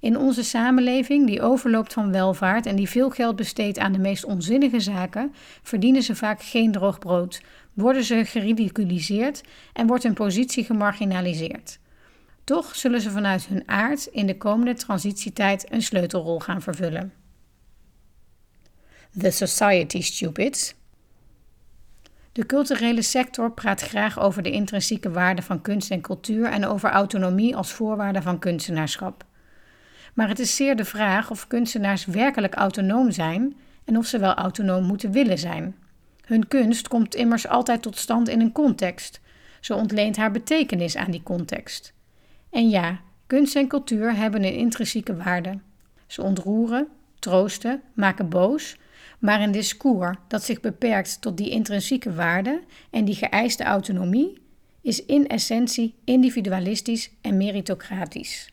In 0.00 0.18
onze 0.18 0.42
samenleving, 0.42 1.26
die 1.26 1.42
overloopt 1.42 1.92
van 1.92 2.12
welvaart 2.12 2.66
en 2.66 2.76
die 2.76 2.88
veel 2.88 3.10
geld 3.10 3.36
besteedt 3.36 3.78
aan 3.78 3.92
de 3.92 3.98
meest 3.98 4.24
onzinnige 4.24 4.80
zaken, 4.80 5.34
verdienen 5.62 6.02
ze 6.02 6.14
vaak 6.14 6.42
geen 6.42 6.72
droog 6.72 6.98
brood, 6.98 7.40
worden 7.74 8.04
ze 8.04 8.24
geridiculiseerd 8.24 9.42
en 9.72 9.86
wordt 9.86 10.02
hun 10.02 10.14
positie 10.14 10.64
gemarginaliseerd. 10.64 11.78
Toch 12.44 12.76
zullen 12.76 13.00
ze 13.00 13.10
vanuit 13.10 13.46
hun 13.46 13.68
aard 13.68 14.06
in 14.06 14.26
de 14.26 14.36
komende 14.36 14.74
transitietijd 14.74 15.72
een 15.72 15.82
sleutelrol 15.82 16.40
gaan 16.40 16.62
vervullen. 16.62 17.12
The 19.18 19.30
Society 19.30 20.02
Stupids. 20.02 20.74
De 22.32 22.46
culturele 22.46 23.02
sector 23.02 23.52
praat 23.52 23.80
graag 23.80 24.20
over 24.20 24.42
de 24.42 24.50
intrinsieke 24.50 25.10
waarde 25.10 25.42
van 25.42 25.60
kunst 25.60 25.90
en 25.90 26.00
cultuur 26.00 26.44
en 26.44 26.66
over 26.66 26.90
autonomie 26.90 27.56
als 27.56 27.72
voorwaarde 27.72 28.22
van 28.22 28.38
kunstenaarschap. 28.38 29.24
Maar 30.14 30.28
het 30.28 30.38
is 30.38 30.56
zeer 30.56 30.76
de 30.76 30.84
vraag 30.84 31.30
of 31.30 31.46
kunstenaars 31.46 32.04
werkelijk 32.04 32.54
autonoom 32.54 33.10
zijn 33.10 33.56
en 33.84 33.96
of 33.96 34.06
ze 34.06 34.18
wel 34.18 34.34
autonoom 34.34 34.84
moeten 34.84 35.12
willen 35.12 35.38
zijn. 35.38 35.76
Hun 36.24 36.48
kunst 36.48 36.88
komt 36.88 37.14
immers 37.14 37.48
altijd 37.48 37.82
tot 37.82 37.96
stand 37.96 38.28
in 38.28 38.40
een 38.40 38.52
context. 38.52 39.20
Ze 39.60 39.74
ontleent 39.74 40.16
haar 40.16 40.30
betekenis 40.30 40.96
aan 40.96 41.10
die 41.10 41.22
context. 41.22 41.92
En 42.50 42.68
ja, 42.68 43.00
kunst 43.26 43.56
en 43.56 43.68
cultuur 43.68 44.16
hebben 44.16 44.44
een 44.44 44.54
intrinsieke 44.54 45.16
waarde. 45.16 45.58
Ze 46.06 46.22
ontroeren, 46.22 46.88
troosten, 47.18 47.82
maken 47.94 48.28
boos, 48.28 48.76
maar 49.18 49.40
een 49.40 49.52
discours 49.52 50.16
dat 50.28 50.42
zich 50.42 50.60
beperkt 50.60 51.20
tot 51.20 51.36
die 51.36 51.50
intrinsieke 51.50 52.14
waarde 52.14 52.62
en 52.90 53.04
die 53.04 53.14
geëiste 53.14 53.64
autonomie 53.64 54.38
is 54.82 55.04
in 55.04 55.28
essentie 55.28 55.94
individualistisch 56.04 57.10
en 57.20 57.36
meritocratisch. 57.36 58.49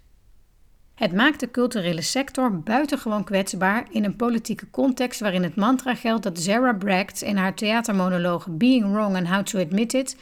Het 0.98 1.13
maakt 1.13 1.39
de 1.39 1.51
culturele 1.51 2.01
sector 2.01 2.60
buitengewoon 2.60 3.24
kwetsbaar 3.24 3.88
in 3.92 4.04
een 4.04 4.16
politieke 4.16 4.70
context 4.70 5.20
waarin 5.20 5.44
het 5.44 5.56
mantra 5.56 5.96
geldt 5.96 6.24
dat 6.24 6.39
Sarah 6.39 6.77
Bragt 6.77 7.22
in 7.22 7.38
haar 7.38 7.54
theatermonoloog 7.54 8.48
Being 8.50 8.92
Wrong 8.92 9.16
and 9.16 9.27
How 9.27 9.44
to 9.44 9.60
Admit 9.60 9.94
It 9.94 10.18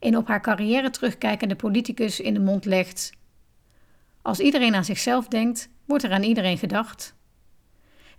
een 0.00 0.16
op 0.16 0.28
haar 0.28 0.40
carrière 0.40 0.90
terugkijkende 0.90 1.56
politicus 1.56 2.20
in 2.20 2.34
de 2.34 2.40
mond 2.40 2.64
legt. 2.64 3.12
Als 4.22 4.40
iedereen 4.40 4.74
aan 4.74 4.84
zichzelf 4.84 5.28
denkt, 5.28 5.68
wordt 5.84 6.04
er 6.04 6.12
aan 6.12 6.22
iedereen 6.22 6.58
gedacht. 6.58 7.14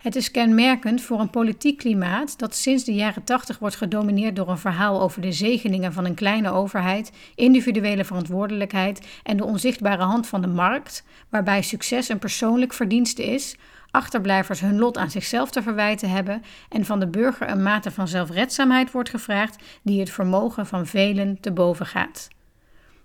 Het 0.00 0.16
is 0.16 0.30
kenmerkend 0.30 1.02
voor 1.02 1.20
een 1.20 1.30
politiek 1.30 1.78
klimaat 1.78 2.38
dat 2.38 2.54
sinds 2.54 2.84
de 2.84 2.94
jaren 2.94 3.24
80 3.24 3.58
wordt 3.58 3.76
gedomineerd 3.76 4.36
door 4.36 4.48
een 4.48 4.58
verhaal 4.58 5.00
over 5.00 5.20
de 5.20 5.32
zegeningen 5.32 5.92
van 5.92 6.04
een 6.04 6.14
kleine 6.14 6.50
overheid, 6.50 7.12
individuele 7.34 8.04
verantwoordelijkheid 8.04 9.06
en 9.22 9.36
de 9.36 9.44
onzichtbare 9.44 10.02
hand 10.02 10.26
van 10.26 10.40
de 10.40 10.46
markt, 10.46 11.04
waarbij 11.28 11.62
succes 11.62 12.08
een 12.08 12.18
persoonlijk 12.18 12.72
verdienste 12.72 13.24
is, 13.24 13.56
achterblijvers 13.90 14.60
hun 14.60 14.78
lot 14.78 14.98
aan 14.98 15.10
zichzelf 15.10 15.50
te 15.50 15.62
verwijten 15.62 16.10
hebben 16.10 16.42
en 16.68 16.84
van 16.84 17.00
de 17.00 17.08
burger 17.08 17.50
een 17.50 17.62
mate 17.62 17.90
van 17.90 18.08
zelfredzaamheid 18.08 18.90
wordt 18.90 19.10
gevraagd 19.10 19.62
die 19.82 20.00
het 20.00 20.10
vermogen 20.10 20.66
van 20.66 20.86
velen 20.86 21.40
te 21.40 21.52
boven 21.52 21.86
gaat. 21.86 22.28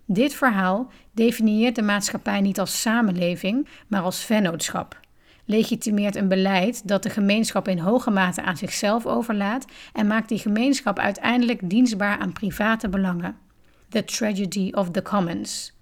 Dit 0.06 0.34
verhaal 0.34 0.92
definieert 1.12 1.76
de 1.76 1.82
maatschappij 1.82 2.42
niet 2.42 2.60
als 2.60 2.82
samenleving, 2.82 3.68
maar 3.88 4.02
als 4.02 4.24
vennootschap 4.24 5.04
legitimeert 5.46 6.16
een 6.16 6.28
beleid 6.28 6.88
dat 6.88 7.04
de 7.04 7.10
gemeenschap 7.10 7.68
in 7.68 7.80
hoge 7.80 8.12
mate 8.12 8.42
aan 8.42 8.58
zichzelf 8.58 9.06
overlaat 9.06 9.66
en 9.94 10.08
maakt 10.08 10.30
die 10.30 10.40
gemeenschap 10.40 11.00
uiteindelijk 11.00 11.70
dienstbaar 11.70 12.18
aan 12.18 12.34
private 12.34 12.90
belangen. 12.90 13.38
The 13.90 14.04
Tragedy 14.04 14.72
of 14.72 14.92
the 14.92 15.02
Commons. 15.02 15.74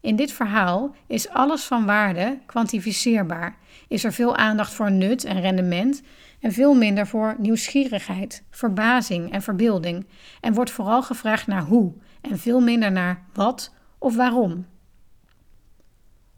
In 0.00 0.16
dit 0.16 0.32
verhaal 0.32 0.94
is 1.06 1.28
alles 1.28 1.64
van 1.64 1.86
waarde 1.86 2.38
kwantificeerbaar, 2.46 3.56
is 3.88 4.04
er 4.04 4.12
veel 4.12 4.36
aandacht 4.36 4.74
voor 4.74 4.90
nut 4.90 5.24
en 5.24 5.40
rendement 5.40 6.02
en 6.40 6.52
veel 6.52 6.74
minder 6.74 7.06
voor 7.06 7.34
nieuwsgierigheid, 7.38 8.42
verbazing 8.50 9.32
en 9.32 9.42
verbeelding, 9.42 10.06
en 10.40 10.54
wordt 10.54 10.70
vooral 10.70 11.02
gevraagd 11.02 11.46
naar 11.46 11.62
hoe 11.62 11.92
en 12.20 12.38
veel 12.38 12.60
minder 12.60 12.92
naar 12.92 13.24
wat 13.32 13.74
of 13.98 14.16
waarom. 14.16 14.66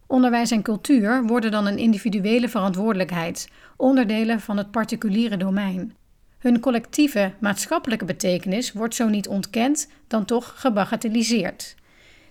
Onderwijs 0.08 0.50
en 0.50 0.62
cultuur 0.62 1.26
worden 1.26 1.50
dan 1.50 1.66
een 1.66 1.78
individuele 1.78 2.48
verantwoordelijkheid, 2.48 3.48
onderdelen 3.76 4.40
van 4.40 4.56
het 4.56 4.70
particuliere 4.70 5.36
domein. 5.36 5.94
Hun 6.38 6.60
collectieve 6.60 7.32
maatschappelijke 7.40 8.04
betekenis 8.04 8.72
wordt 8.72 8.94
zo 8.94 9.08
niet 9.08 9.28
ontkend, 9.28 9.88
dan 10.06 10.24
toch 10.24 10.52
gebagatelliseerd. 10.56 11.74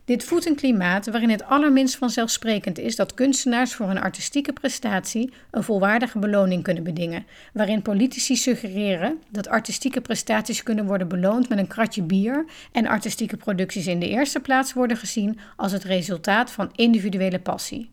Dit 0.07 0.23
voedt 0.23 0.45
een 0.45 0.55
klimaat 0.55 1.05
waarin 1.05 1.29
het 1.29 1.45
allerminst 1.45 1.95
vanzelfsprekend 1.95 2.79
is 2.79 2.95
dat 2.95 3.13
kunstenaars 3.13 3.73
voor 3.73 3.87
hun 3.87 3.99
artistieke 3.99 4.53
prestatie 4.53 5.33
een 5.51 5.63
volwaardige 5.63 6.19
beloning 6.19 6.63
kunnen 6.63 6.83
bedingen, 6.83 7.25
waarin 7.53 7.81
politici 7.81 8.35
suggereren 8.35 9.21
dat 9.29 9.47
artistieke 9.47 10.01
prestaties 10.01 10.63
kunnen 10.63 10.85
worden 10.85 11.07
beloond 11.07 11.49
met 11.49 11.57
een 11.57 11.67
kratje 11.67 12.03
bier 12.03 12.45
en 12.71 12.87
artistieke 12.87 13.37
producties 13.37 13.87
in 13.87 13.99
de 13.99 14.09
eerste 14.09 14.39
plaats 14.39 14.73
worden 14.73 14.97
gezien 14.97 15.39
als 15.55 15.71
het 15.71 15.83
resultaat 15.83 16.51
van 16.51 16.71
individuele 16.75 17.39
passie. 17.39 17.89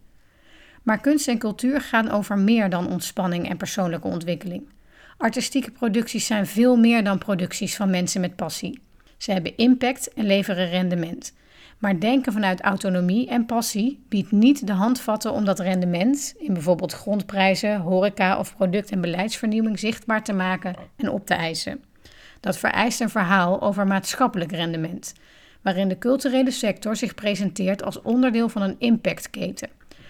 Maar 0.83 1.01
kunst 1.01 1.29
en 1.29 1.39
cultuur 1.39 1.81
gaan 1.81 2.11
over 2.11 2.39
meer 2.39 2.71
dan 2.71 2.89
ontspanning 2.89 3.49
en 3.49 3.57
persoonlijke 3.57 4.09
ontwikkeling. 4.09 4.69
Artistieke 5.17 5.71
producties 5.71 6.27
zijn 6.27 6.47
veel 6.47 6.77
meer 6.77 7.05
dan 7.05 7.19
producties 7.19 7.77
van 7.77 7.91
mensen 7.91 8.21
met 8.21 8.37
passie. 8.37 8.81
Ze 9.17 9.33
hebben 9.33 9.57
impact 9.57 10.13
en 10.13 10.27
leveren 10.27 10.69
rendement. 10.69 11.33
Maar 11.79 12.01
denken 12.01 12.33
vanuit 12.33 12.61
autonomie 12.61 13.29
en 13.29 13.47
passie 13.47 14.05
biedt 14.09 14.33
niet 14.33 14.67
de 14.67 14.73
handvatten 14.73 15.33
om 15.33 15.45
dat 15.45 15.59
rendement 15.59 16.35
in 16.39 16.53
bijvoorbeeld 16.53 16.93
grondprijzen, 16.93 17.81
horeca 17.81 18.39
of 18.39 18.57
product- 18.57 18.91
en 18.91 19.01
beleidsvernieuwing 19.01 19.79
zichtbaar 19.79 20.25
te 20.25 20.33
maken 20.33 20.75
en 20.97 21.09
op 21.11 21.27
te 21.27 21.35
eisen. 21.35 21.83
Dat 22.41 22.59
vereist 22.59 23.01
een 23.01 23.11
verhaal 23.11 23.63
over 23.63 23.87
maatschappelijk 23.87 24.53
rendement, 24.53 25.15
waarin 25.63 25.89
de 25.89 25.99
culturele 25.99 26.51
sector 26.51 26.97
zich 26.97 27.15
presenteert 27.15 27.83
als 27.83 28.03
onderdeel 28.03 28.49
van 28.49 28.63
een 28.63 28.77
impactketen. 28.79 29.69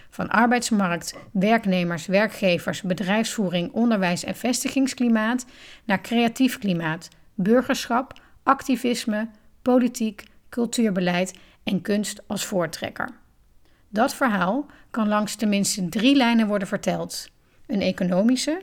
Van 0.09 0.29
arbeidsmarkt, 0.29 1.15
werknemers, 1.31 2.05
werkgevers, 2.05 2.81
bedrijfsvoering, 2.81 3.71
onderwijs 3.71 4.23
en 4.23 4.35
vestigingsklimaat 4.35 5.45
naar 5.85 6.01
creatief 6.01 6.57
klimaat, 6.57 7.07
burgerschap, 7.33 8.13
activisme, 8.43 9.27
politiek, 9.61 10.23
cultuurbeleid 10.49 11.33
en 11.65 11.81
kunst 11.81 12.21
als 12.27 12.45
voortrekker. 12.45 13.09
Dat 13.89 14.15
verhaal 14.15 14.65
kan 14.89 15.07
langs 15.07 15.35
tenminste 15.35 15.89
drie 15.89 16.15
lijnen 16.15 16.47
worden 16.47 16.67
verteld: 16.67 17.29
een 17.67 17.81
economische, 17.81 18.61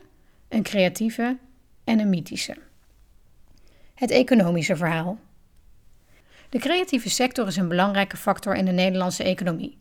een 0.49 0.62
creatieve 0.62 1.38
en 1.85 1.99
een 1.99 2.09
mythische. 2.09 2.56
Het 3.94 4.11
economische 4.11 4.76
verhaal. 4.76 5.18
De 6.49 6.59
creatieve 6.59 7.11
sector 7.11 7.47
is 7.47 7.56
een 7.56 7.68
belangrijke 7.68 8.16
factor 8.16 8.54
in 8.54 8.64
de 8.64 8.73
Nederlandse 8.73 9.23
economie. 9.23 9.78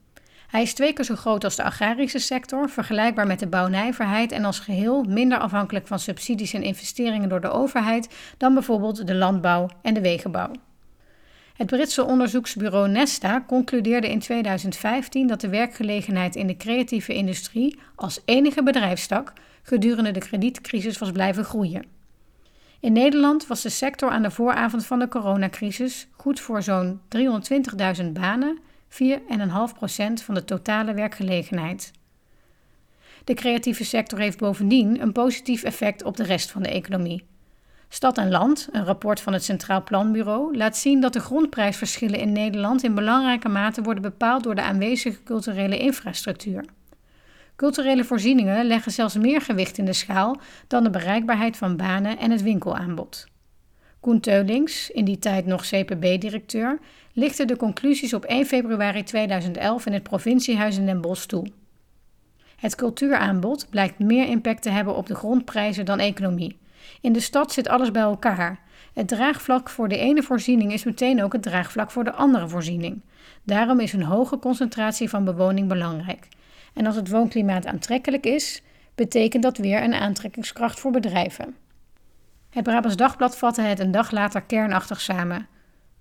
Hij 0.47 0.61
is 0.61 0.73
twee 0.73 0.93
keer 0.93 1.05
zo 1.05 1.15
groot 1.15 1.43
als 1.43 1.55
de 1.55 1.63
agrarische 1.63 2.19
sector, 2.19 2.69
vergelijkbaar 2.69 3.27
met 3.27 3.39
de 3.39 3.47
bouwnijverheid 3.47 4.31
en 4.31 4.45
als 4.45 4.59
geheel 4.59 5.03
minder 5.03 5.37
afhankelijk 5.37 5.87
van 5.87 5.99
subsidies 5.99 6.53
en 6.53 6.63
investeringen 6.63 7.29
door 7.29 7.41
de 7.41 7.49
overheid 7.49 8.09
dan 8.37 8.53
bijvoorbeeld 8.53 9.07
de 9.07 9.15
landbouw 9.15 9.69
en 9.81 9.93
de 9.93 10.01
wegenbouw. 10.01 10.51
Het 11.53 11.67
Britse 11.67 12.03
onderzoeksbureau 12.03 12.89
Nesta 12.89 13.43
concludeerde 13.47 14.09
in 14.09 14.19
2015 14.19 15.27
dat 15.27 15.41
de 15.41 15.49
werkgelegenheid 15.49 16.35
in 16.35 16.47
de 16.47 16.57
creatieve 16.57 17.13
industrie 17.13 17.79
als 17.95 18.21
enige 18.25 18.63
bedrijfstak 18.63 19.33
gedurende 19.63 20.11
de 20.11 20.19
kredietcrisis 20.19 20.97
was 20.97 21.11
blijven 21.11 21.43
groeien. 21.43 21.85
In 22.79 22.93
Nederland 22.93 23.47
was 23.47 23.61
de 23.61 23.69
sector 23.69 24.09
aan 24.09 24.21
de 24.21 24.31
vooravond 24.31 24.85
van 24.85 24.99
de 24.99 25.07
coronacrisis 25.07 26.07
goed 26.11 26.39
voor 26.39 26.61
zo'n 26.61 26.99
320.000 27.99 28.05
banen, 28.13 28.59
4,5% 28.89 28.97
van 30.23 30.33
de 30.33 30.43
totale 30.45 30.93
werkgelegenheid. 30.93 31.91
De 33.23 33.33
creatieve 33.33 33.83
sector 33.83 34.19
heeft 34.19 34.37
bovendien 34.37 35.01
een 35.01 35.11
positief 35.11 35.63
effect 35.63 36.03
op 36.03 36.17
de 36.17 36.23
rest 36.23 36.51
van 36.51 36.63
de 36.63 36.69
economie. 36.69 37.23
Stad 37.93 38.17
en 38.17 38.29
Land, 38.29 38.67
een 38.71 38.85
rapport 38.85 39.21
van 39.21 39.33
het 39.33 39.43
Centraal 39.43 39.83
Planbureau, 39.83 40.57
laat 40.57 40.77
zien 40.77 41.01
dat 41.01 41.13
de 41.13 41.19
grondprijsverschillen 41.19 42.19
in 42.19 42.31
Nederland 42.31 42.83
in 42.83 42.95
belangrijke 42.95 43.49
mate 43.49 43.81
worden 43.81 44.03
bepaald 44.03 44.43
door 44.43 44.55
de 44.55 44.61
aanwezige 44.61 45.23
culturele 45.23 45.77
infrastructuur. 45.77 46.65
Culturele 47.55 48.03
voorzieningen 48.03 48.65
leggen 48.65 48.91
zelfs 48.91 49.15
meer 49.15 49.41
gewicht 49.41 49.77
in 49.77 49.85
de 49.85 49.93
schaal 49.93 50.39
dan 50.67 50.83
de 50.83 50.89
bereikbaarheid 50.89 51.57
van 51.57 51.77
banen 51.77 52.17
en 52.17 52.31
het 52.31 52.41
winkelaanbod. 52.41 53.27
Koen 53.99 54.19
Teulings, 54.19 54.89
in 54.89 55.05
die 55.05 55.19
tijd 55.19 55.45
nog 55.45 55.61
CPB-directeur, 55.61 56.79
lichtte 57.13 57.45
de 57.45 57.57
conclusies 57.57 58.13
op 58.13 58.25
1 58.25 58.45
februari 58.45 59.03
2011 59.03 59.85
in 59.85 59.93
het 59.93 60.03
provinciehuis 60.03 60.77
in 60.77 60.85
Den 60.85 61.01
Bosch 61.01 61.25
toe. 61.25 61.45
Het 62.55 62.75
cultuuraanbod 62.75 63.67
blijkt 63.69 63.99
meer 63.99 64.27
impact 64.27 64.61
te 64.61 64.69
hebben 64.69 64.95
op 64.95 65.07
de 65.07 65.15
grondprijzen 65.15 65.85
dan 65.85 65.99
economie. 65.99 66.59
In 67.01 67.13
de 67.13 67.19
stad 67.19 67.51
zit 67.51 67.67
alles 67.67 67.91
bij 67.91 68.01
elkaar. 68.01 68.59
Het 68.93 69.07
draagvlak 69.07 69.69
voor 69.69 69.87
de 69.87 69.97
ene 69.97 70.23
voorziening 70.23 70.73
is 70.73 70.83
meteen 70.83 71.23
ook 71.23 71.33
het 71.33 71.41
draagvlak 71.41 71.91
voor 71.91 72.03
de 72.03 72.13
andere 72.13 72.47
voorziening. 72.47 73.01
Daarom 73.43 73.79
is 73.79 73.93
een 73.93 74.03
hoge 74.03 74.39
concentratie 74.39 75.09
van 75.09 75.25
bewoning 75.25 75.67
belangrijk. 75.67 76.27
En 76.73 76.85
als 76.85 76.95
het 76.95 77.09
woonklimaat 77.09 77.65
aantrekkelijk 77.65 78.25
is, 78.25 78.61
betekent 78.95 79.43
dat 79.43 79.57
weer 79.57 79.83
een 79.83 79.93
aantrekkingskracht 79.93 80.79
voor 80.79 80.91
bedrijven. 80.91 81.55
Het 82.49 82.63
Brabants 82.63 82.95
Dagblad 82.95 83.37
vatte 83.37 83.61
het 83.61 83.79
een 83.79 83.91
dag 83.91 84.11
later 84.11 84.41
kernachtig 84.41 85.01
samen. 85.01 85.47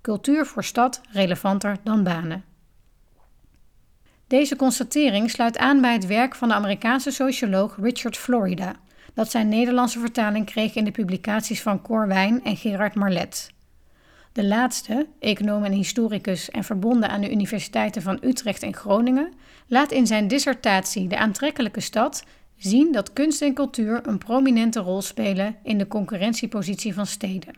Cultuur 0.00 0.46
voor 0.46 0.64
stad 0.64 1.00
relevanter 1.10 1.76
dan 1.82 2.02
banen. 2.02 2.44
Deze 4.26 4.56
constatering 4.56 5.30
sluit 5.30 5.58
aan 5.58 5.80
bij 5.80 5.92
het 5.92 6.06
werk 6.06 6.34
van 6.34 6.48
de 6.48 6.54
Amerikaanse 6.54 7.10
socioloog 7.10 7.76
Richard 7.80 8.16
Florida, 8.16 8.72
dat 9.14 9.30
zijn 9.30 9.48
Nederlandse 9.48 9.98
vertaling 9.98 10.46
kreeg 10.46 10.74
in 10.74 10.84
de 10.84 10.90
publicaties 10.90 11.62
van 11.62 11.82
Cor 11.82 12.06
Wijn 12.06 12.44
en 12.44 12.56
Gerard 12.56 12.94
Marlet. 12.94 13.52
De 14.32 14.44
laatste, 14.44 15.06
econoom 15.20 15.64
en 15.64 15.72
historicus 15.72 16.50
en 16.50 16.64
verbonden 16.64 17.10
aan 17.10 17.20
de 17.20 17.30
universiteiten 17.30 18.02
van 18.02 18.18
Utrecht 18.22 18.62
en 18.62 18.74
Groningen, 18.74 19.32
laat 19.66 19.90
in 19.92 20.06
zijn 20.06 20.28
dissertatie 20.28 21.08
De 21.08 21.16
aantrekkelijke 21.16 21.80
stad 21.80 22.24
zien 22.56 22.92
dat 22.92 23.12
kunst 23.12 23.42
en 23.42 23.54
cultuur 23.54 24.00
een 24.06 24.18
prominente 24.18 24.80
rol 24.80 25.02
spelen 25.02 25.56
in 25.62 25.78
de 25.78 25.86
concurrentiepositie 25.86 26.94
van 26.94 27.06
steden. 27.06 27.54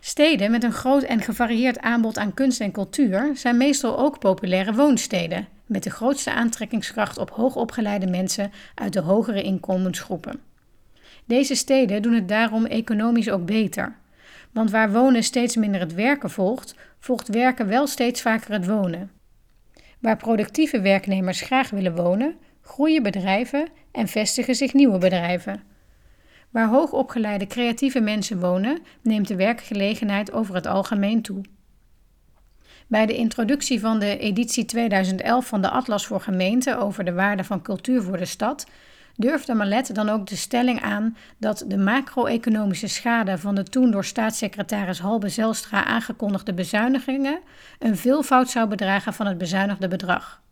Steden 0.00 0.50
met 0.50 0.64
een 0.64 0.72
groot 0.72 1.02
en 1.02 1.20
gevarieerd 1.20 1.78
aanbod 1.78 2.18
aan 2.18 2.34
kunst 2.34 2.60
en 2.60 2.72
cultuur 2.72 3.30
zijn 3.34 3.56
meestal 3.56 3.98
ook 3.98 4.18
populaire 4.18 4.72
woonsteden, 4.72 5.48
met 5.66 5.82
de 5.82 5.90
grootste 5.90 6.32
aantrekkingskracht 6.32 7.18
op 7.18 7.30
hoogopgeleide 7.30 8.06
mensen 8.06 8.52
uit 8.74 8.92
de 8.92 9.00
hogere 9.00 9.42
inkomensgroepen. 9.42 10.40
Deze 11.26 11.54
steden 11.54 12.02
doen 12.02 12.12
het 12.12 12.28
daarom 12.28 12.64
economisch 12.64 13.30
ook 13.30 13.46
beter. 13.46 13.96
Want 14.52 14.70
waar 14.70 14.92
wonen 14.92 15.22
steeds 15.22 15.56
minder 15.56 15.80
het 15.80 15.94
werken 15.94 16.30
volgt, 16.30 16.74
volgt 16.98 17.28
werken 17.28 17.68
wel 17.68 17.86
steeds 17.86 18.22
vaker 18.22 18.52
het 18.52 18.66
wonen. 18.66 19.10
Waar 20.00 20.16
productieve 20.16 20.80
werknemers 20.80 21.40
graag 21.40 21.70
willen 21.70 21.94
wonen, 21.94 22.36
groeien 22.62 23.02
bedrijven 23.02 23.68
en 23.92 24.08
vestigen 24.08 24.54
zich 24.54 24.72
nieuwe 24.72 24.98
bedrijven. 24.98 25.62
Waar 26.50 26.68
hoogopgeleide 26.68 27.46
creatieve 27.46 28.00
mensen 28.00 28.40
wonen, 28.40 28.78
neemt 29.02 29.28
de 29.28 29.36
werkgelegenheid 29.36 30.32
over 30.32 30.54
het 30.54 30.66
algemeen 30.66 31.22
toe. 31.22 31.40
Bij 32.86 33.06
de 33.06 33.16
introductie 33.16 33.80
van 33.80 33.98
de 33.98 34.18
editie 34.18 34.64
2011 34.64 35.46
van 35.46 35.62
de 35.62 35.70
Atlas 35.70 36.06
voor 36.06 36.20
Gemeenten 36.20 36.78
over 36.78 37.04
de 37.04 37.12
waarde 37.12 37.44
van 37.44 37.62
cultuur 37.62 38.02
voor 38.02 38.16
de 38.16 38.24
stad 38.24 38.66
durfde 39.16 39.54
Malet 39.54 39.94
dan 39.94 40.08
ook 40.08 40.26
de 40.26 40.36
stelling 40.36 40.82
aan 40.82 41.16
dat 41.38 41.64
de 41.66 41.78
macro-economische 41.78 42.88
schade 42.88 43.38
van 43.38 43.54
de 43.54 43.62
toen 43.62 43.90
door 43.90 44.04
staatssecretaris 44.04 44.98
Halbe 44.98 45.28
Zelstra 45.28 45.84
aangekondigde 45.84 46.54
bezuinigingen 46.54 47.40
een 47.78 47.96
veelvoud 47.96 48.50
zou 48.50 48.68
bedragen 48.68 49.12
van 49.14 49.26
het 49.26 49.38
bezuinigde 49.38 49.88
bedrag. 49.88 50.44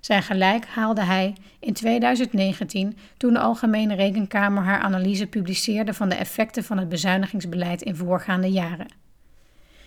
Zijn 0.00 0.22
gelijk 0.22 0.66
haalde 0.66 1.02
hij 1.02 1.34
in 1.60 1.72
2019 1.72 2.96
toen 3.16 3.32
de 3.32 3.38
Algemene 3.38 3.94
Rekenkamer 3.94 4.62
haar 4.62 4.80
analyse 4.80 5.26
publiceerde 5.26 5.94
van 5.94 6.08
de 6.08 6.14
effecten 6.14 6.64
van 6.64 6.78
het 6.78 6.88
bezuinigingsbeleid 6.88 7.82
in 7.82 7.96
voorgaande 7.96 8.50
jaren. 8.50 8.86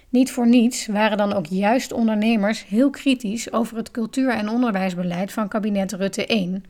Niet 0.10 0.32
voor 0.32 0.48
niets 0.48 0.88
waren 0.88 1.18
dan 1.18 1.34
ook 1.34 1.46
juist 1.46 1.92
ondernemers 1.92 2.66
heel 2.66 2.90
kritisch 2.90 3.54
over 3.54 3.78
het 3.78 3.92
cultuur- 3.92 4.34
en 4.34 4.50
onderwijsbeleid 4.50 5.32
van 5.32 5.48
kabinet 5.48 5.92
Rutte 5.92 6.26
1 6.26 6.64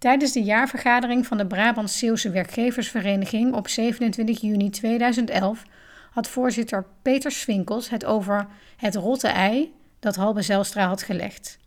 Tijdens 0.00 0.32
de 0.32 0.42
jaarvergadering 0.42 1.26
van 1.26 1.36
de 1.36 1.46
Brabants 1.46 1.98
Zeeuwse 1.98 2.30
Werkgeversvereniging 2.30 3.54
op 3.54 3.68
27 3.68 4.40
juni 4.40 4.70
2011 4.70 5.62
had 6.10 6.28
voorzitter 6.28 6.86
Peter 7.02 7.30
Swinkels 7.30 7.90
het 7.90 8.04
over 8.04 8.46
het 8.76 8.94
rotte 8.94 9.28
ei 9.28 9.72
dat 9.98 10.16
Halbe 10.16 10.42
Zelstra 10.42 10.86
had 10.86 11.02
gelegd. 11.02 11.58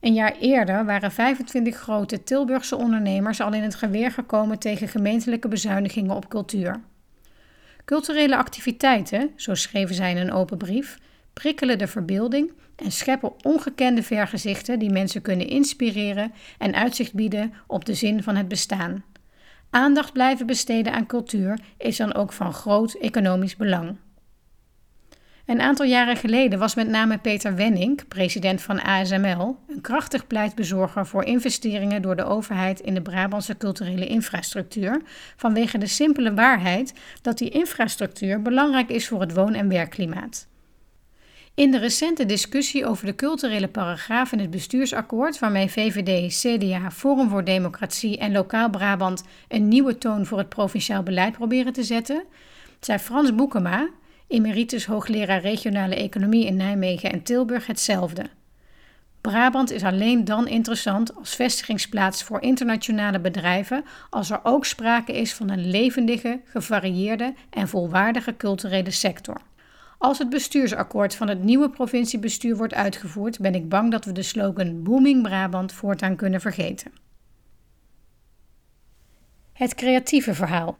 Een 0.00 0.14
jaar 0.14 0.36
eerder 0.40 0.84
waren 0.84 1.12
25 1.12 1.76
grote 1.76 2.22
Tilburgse 2.22 2.76
ondernemers 2.76 3.40
al 3.40 3.52
in 3.52 3.62
het 3.62 3.74
geweer 3.74 4.10
gekomen 4.10 4.58
tegen 4.58 4.88
gemeentelijke 4.88 5.48
bezuinigingen 5.48 6.16
op 6.16 6.28
cultuur. 6.28 6.80
Culturele 7.84 8.36
activiteiten, 8.36 9.30
zo 9.36 9.54
schreven 9.54 9.94
zij 9.94 10.10
in 10.10 10.16
een 10.16 10.32
open 10.32 10.58
brief, 10.58 10.98
prikkelen 11.38 11.78
de 11.78 11.86
verbeelding 11.86 12.52
en 12.76 12.92
scheppen 12.92 13.32
ongekende 13.44 14.02
vergezichten 14.02 14.78
die 14.78 14.90
mensen 14.90 15.22
kunnen 15.22 15.48
inspireren 15.48 16.32
en 16.58 16.74
uitzicht 16.74 17.14
bieden 17.14 17.52
op 17.66 17.84
de 17.84 17.94
zin 17.94 18.22
van 18.22 18.36
het 18.36 18.48
bestaan. 18.48 19.04
Aandacht 19.70 20.12
blijven 20.12 20.46
besteden 20.46 20.92
aan 20.92 21.06
cultuur 21.06 21.58
is 21.76 21.96
dan 21.96 22.14
ook 22.14 22.32
van 22.32 22.52
groot 22.52 22.94
economisch 22.94 23.56
belang. 23.56 23.96
Een 25.46 25.60
aantal 25.60 25.86
jaren 25.86 26.16
geleden 26.16 26.58
was 26.58 26.74
met 26.74 26.88
name 26.88 27.18
Peter 27.18 27.54
Wenning, 27.54 28.08
president 28.08 28.62
van 28.62 28.82
ASML, 28.82 29.56
een 29.68 29.80
krachtig 29.80 30.26
pleitbezorger 30.26 31.06
voor 31.06 31.24
investeringen 31.24 32.02
door 32.02 32.16
de 32.16 32.24
overheid 32.24 32.80
in 32.80 32.94
de 32.94 33.02
Brabantse 33.02 33.56
culturele 33.56 34.06
infrastructuur, 34.06 35.02
vanwege 35.36 35.78
de 35.78 35.86
simpele 35.86 36.34
waarheid 36.34 36.94
dat 37.22 37.38
die 37.38 37.50
infrastructuur 37.50 38.42
belangrijk 38.42 38.88
is 38.88 39.08
voor 39.08 39.20
het 39.20 39.34
woon- 39.34 39.54
en 39.54 39.68
werkklimaat. 39.68 40.48
In 41.58 41.70
de 41.70 41.78
recente 41.78 42.26
discussie 42.26 42.86
over 42.86 43.06
de 43.06 43.14
culturele 43.14 43.68
paragraaf 43.68 44.32
in 44.32 44.38
het 44.38 44.50
bestuursakkoord, 44.50 45.38
waarmee 45.38 45.70
VVD, 45.70 46.40
CDA, 46.40 46.90
Forum 46.90 47.28
voor 47.28 47.44
Democratie 47.44 48.18
en 48.18 48.32
Lokaal 48.32 48.70
Brabant 48.70 49.24
een 49.48 49.68
nieuwe 49.68 49.98
toon 49.98 50.26
voor 50.26 50.38
het 50.38 50.48
provinciaal 50.48 51.02
beleid 51.02 51.32
proberen 51.32 51.72
te 51.72 51.82
zetten, 51.82 52.24
zei 52.80 52.98
Frans 52.98 53.34
Boekema, 53.34 53.88
emeritus 54.28 54.86
hoogleraar 54.86 55.40
regionale 55.40 55.94
economie 55.94 56.46
in 56.46 56.56
Nijmegen 56.56 57.12
en 57.12 57.22
Tilburg, 57.22 57.66
hetzelfde. 57.66 58.24
Brabant 59.20 59.70
is 59.70 59.82
alleen 59.82 60.24
dan 60.24 60.48
interessant 60.48 61.16
als 61.16 61.34
vestigingsplaats 61.34 62.22
voor 62.22 62.42
internationale 62.42 63.20
bedrijven 63.20 63.84
als 64.10 64.30
er 64.30 64.40
ook 64.42 64.64
sprake 64.64 65.12
is 65.12 65.34
van 65.34 65.48
een 65.48 65.70
levendige, 65.70 66.40
gevarieerde 66.44 67.34
en 67.50 67.68
volwaardige 67.68 68.36
culturele 68.36 68.90
sector. 68.90 69.40
Als 69.98 70.18
het 70.18 70.28
bestuursakkoord 70.28 71.14
van 71.14 71.28
het 71.28 71.42
nieuwe 71.42 71.70
provinciebestuur 71.70 72.56
wordt 72.56 72.74
uitgevoerd, 72.74 73.38
ben 73.38 73.54
ik 73.54 73.68
bang 73.68 73.90
dat 73.90 74.04
we 74.04 74.12
de 74.12 74.22
slogan 74.22 74.82
Booming 74.82 75.22
Brabant 75.22 75.72
voortaan 75.72 76.16
kunnen 76.16 76.40
vergeten. 76.40 76.92
Het 79.52 79.74
creatieve 79.74 80.34
verhaal. 80.34 80.78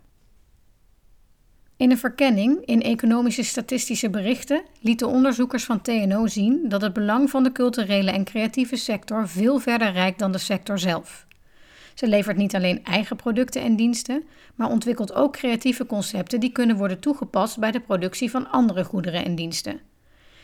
In 1.77 1.91
een 1.91 1.99
verkenning 1.99 2.65
in 2.65 2.83
economische 2.83 3.43
statistische 3.43 4.11
berichten 4.11 4.63
lieten 4.81 5.09
onderzoekers 5.09 5.65
van 5.65 5.81
TNO 5.81 6.27
zien 6.27 6.69
dat 6.69 6.83
het 6.83 6.93
belang 6.93 7.31
van 7.31 7.43
de 7.43 7.53
culturele 7.53 8.11
en 8.11 8.25
creatieve 8.25 8.77
sector 8.77 9.29
veel 9.29 9.59
verder 9.59 9.93
reikt 9.93 10.19
dan 10.19 10.33
de 10.33 10.39
sector 10.39 10.79
zelf. 10.79 11.27
Ze 11.99 12.09
levert 12.09 12.37
niet 12.37 12.55
alleen 12.55 12.85
eigen 12.85 13.17
producten 13.17 13.63
en 13.63 13.77
diensten, 13.77 14.25
maar 14.55 14.71
ontwikkelt 14.71 15.15
ook 15.15 15.33
creatieve 15.33 15.87
concepten 15.87 16.41
die 16.41 16.53
kunnen 16.53 16.77
worden 16.77 16.99
toegepast 17.01 17.59
bij 17.59 17.71
de 17.71 17.81
productie 17.81 18.31
van 18.31 18.51
andere 18.51 18.85
goederen 18.85 19.25
en 19.25 19.35
diensten. 19.35 19.81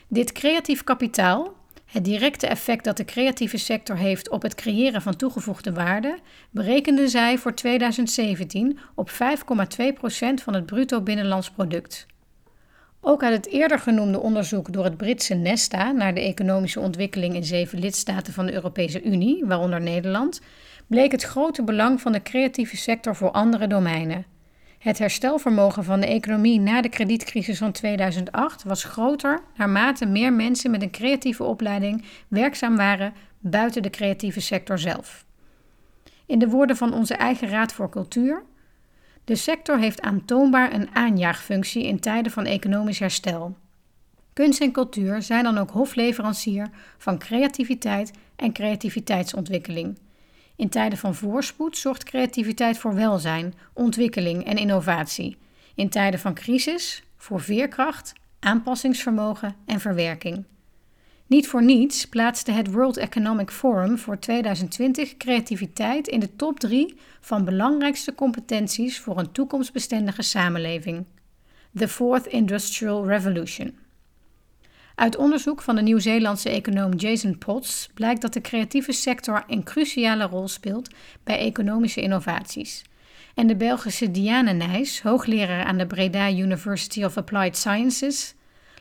Dit 0.09 0.33
creatief 0.33 0.85
kapitaal, 0.85 1.55
het 1.85 2.05
directe 2.05 2.47
effect 2.47 2.85
dat 2.85 2.97
de 2.97 3.05
creatieve 3.05 3.57
sector 3.57 3.97
heeft 3.97 4.31
op 4.31 4.43
het 4.43 4.55
creëren 4.55 5.03
van 5.03 5.17
toegevoegde 5.17 5.73
waarde, 5.73 6.19
berekenden 6.51 7.09
zij 7.09 7.39
voor 7.39 7.55
2017 7.55 8.79
op 8.95 9.11
5,2% 9.11 9.17
van 10.43 10.55
het 10.55 10.67
bruto 10.67 11.01
binnenlands 11.01 11.51
product. 11.51 12.07
Ook 13.07 13.23
uit 13.23 13.37
het 13.37 13.53
eerder 13.53 13.79
genoemde 13.79 14.21
onderzoek 14.21 14.73
door 14.73 14.85
het 14.85 14.97
Britse 14.97 15.35
Nesta 15.35 15.93
naar 15.93 16.15
de 16.15 16.21
economische 16.21 16.81
ontwikkeling 16.81 17.35
in 17.35 17.45
zeven 17.45 17.79
lidstaten 17.79 18.33
van 18.33 18.47
de 18.47 18.53
Europese 18.53 19.03
Unie, 19.03 19.45
waaronder 19.45 19.81
Nederland, 19.81 20.41
bleek 20.87 21.13
het 21.13 21.23
grote 21.23 21.63
belang 21.63 22.01
van 22.01 22.13
de 22.13 22.23
creatieve 22.23 22.77
sector 22.77 23.17
voor 23.17 23.31
andere 23.31 23.67
domeinen. 23.67 24.27
Het 24.79 24.99
herstelvermogen 24.99 25.85
van 25.85 26.01
de 26.01 26.07
economie 26.07 26.61
na 26.61 26.83
de 26.83 26.89
kredietcrisis 26.89 27.59
van 27.59 27.73
2008 27.73 28.63
was 28.63 28.85
groter 28.85 29.41
naarmate 29.57 30.07
meer 30.07 30.33
mensen 30.33 30.71
met 30.71 30.83
een 30.83 30.91
creatieve 30.91 31.45
opleiding 31.45 32.05
werkzaam 32.29 32.77
waren 32.77 33.13
buiten 33.39 33.83
de 33.83 33.91
creatieve 33.91 34.41
sector 34.41 34.79
zelf. 34.79 35.25
In 36.27 36.39
de 36.39 36.49
woorden 36.49 36.77
van 36.77 36.95
onze 36.95 37.15
eigen 37.15 37.49
Raad 37.49 37.73
voor 37.73 37.91
Cultuur: 37.91 38.43
De 39.25 39.35
sector 39.35 39.79
heeft 39.79 40.01
aantoonbaar 40.01 40.73
een 40.73 40.89
aanjaagfunctie 40.95 41.87
in 41.87 42.01
tijden 42.01 42.33
van 42.33 42.45
economisch 42.45 42.99
herstel. 42.99 43.57
Kunst 44.33 44.61
en 44.61 44.73
cultuur 44.73 45.23
zijn 45.23 45.45
dan 45.45 45.59
ook 45.59 45.71
hofleverancier 45.71 46.71
van 46.99 47.19
creativiteit 47.19 48.13
en 48.37 48.53
creativiteitsontwikkeling. 48.53 49.99
In 50.57 50.69
tijden 50.69 50.99
van 50.99 51.15
voorspoed 51.15 51.77
zorgt 51.77 52.05
creativiteit 52.05 52.79
voor 52.79 52.95
welzijn, 52.95 53.55
ontwikkeling 53.73 54.45
en 54.45 54.57
innovatie. 54.57 55.37
In 55.75 55.89
tijden 55.89 56.21
van 56.21 56.35
crisis 56.35 57.03
voor 57.17 57.41
veerkracht, 57.41 58.13
aanpassingsvermogen 58.41 59.57
en 59.67 59.81
verwerking. 59.81 60.45
Niet 61.27 61.49
voor 61.49 61.63
niets 61.63 62.05
plaatste 62.05 62.53
het 62.53 62.73
World 62.73 62.97
Economic 62.97 63.51
Forum 63.51 63.99
voor 63.99 64.19
2020 64.19 65.17
creativiteit 65.17 66.09
in 66.09 66.21
de 66.21 66.37
top 66.37 66.61
3 66.61 66.97
van 67.21 67.45
belangrijkste 67.45 68.15
competenties 68.15 69.01
voor 69.01 69.19
een 69.19 69.33
toekomstbestendige 69.33 70.23
samenleving. 70.23 71.05
The 71.75 71.89
Fourth 71.89 72.27
Industrial 72.27 73.07
Revolution. 73.07 73.84
Uit 74.95 75.17
onderzoek 75.17 75.63
van 75.63 75.75
de 75.75 75.83
Nieuw-Zeelandse 75.83 76.51
econoom 76.51 76.95
Jason 76.95 77.39
Potts 77.39 77.89
blijkt 77.95 78.21
dat 78.21 78.33
de 78.33 78.41
creatieve 78.41 78.93
sector 78.93 79.45
een 79.47 79.65
cruciale 79.65 80.25
rol 80.25 80.49
speelt 80.49 80.91
bij 81.25 81.39
economische 81.39 82.01
innovaties. 82.01 82.85
En 83.35 83.47
de 83.47 83.57
Belgische 83.57 84.11
Diane 84.11 84.53
Nijs, 84.53 85.03
hoogleraar 85.03 85.65
aan 85.65 85.79
de 85.79 85.87
Breda 85.87 86.31
University 86.31 87.05
of 87.05 87.17
Applied 87.17 87.57
Sciences, 87.57 88.35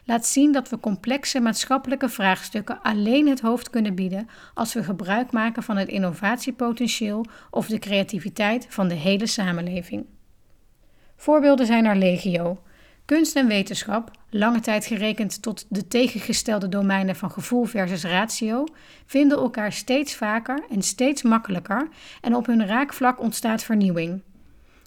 laat 0.06 0.26
zien 0.26 0.52
dat 0.52 0.70
we 0.70 0.80
complexe 0.80 1.40
maatschappelijke 1.40 2.10
vraagstukken 2.10 2.82
alleen 2.82 3.28
het 3.28 3.42
hoofd 3.42 3.70
kunnen 3.70 3.96
bieden 3.96 4.30
als 4.54 4.74
we 4.74 4.84
gebruik 4.84 5.32
maken 5.32 5.64
van 5.64 5.78
het 5.78 5.88
innovatiepotentieel 5.88 7.26
of 7.50 7.68
de 7.68 7.80
creativiteit 7.80 8.66
van 8.70 8.88
de 8.88 8.96
hele 8.96 9.28
samenleving. 9.28 10.06
Voorbeelden 11.16 11.66
zijn 11.66 11.86
er 11.86 11.96
legio. 11.96 12.62
Kunst 13.06 13.36
en 13.36 13.48
wetenschap, 13.48 14.12
lange 14.30 14.60
tijd 14.60 14.86
gerekend 14.86 15.42
tot 15.42 15.66
de 15.70 15.88
tegengestelde 15.88 16.70
domeinen 16.70 17.16
van 17.16 17.32
gevoel 17.32 17.66
versus 17.66 18.04
ratio, 18.04 18.66
vinden 19.06 19.38
elkaar 19.38 19.72
steeds 19.72 20.16
vaker 20.16 20.64
en 20.70 20.82
steeds 20.82 21.22
makkelijker 21.22 21.88
en 22.22 22.36
op 22.36 22.46
hun 22.46 22.68
raakvlak 22.68 23.22
ontstaat 23.22 23.64
vernieuwing. 23.64 24.22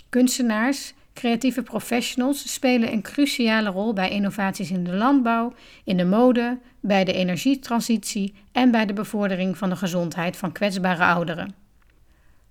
Kunstenaars, 0.09 0.95
creatieve 1.13 1.63
professionals 1.63 2.53
spelen 2.53 2.93
een 2.93 3.03
cruciale 3.03 3.71
rol 3.71 3.93
bij 3.93 4.11
innovaties 4.11 4.71
in 4.71 4.85
de 4.85 4.95
landbouw, 4.95 5.53
in 5.85 5.97
de 5.97 6.05
mode, 6.05 6.59
bij 6.81 7.05
de 7.05 7.13
energietransitie 7.13 8.35
en 8.53 8.71
bij 8.71 8.87
de 8.87 8.93
bevordering 8.93 9.59
van 9.59 9.69
de 9.69 9.77
gezondheid 9.77 10.37
van 10.37 10.53
kwetsbare 10.53 11.05
ouderen. 11.05 11.66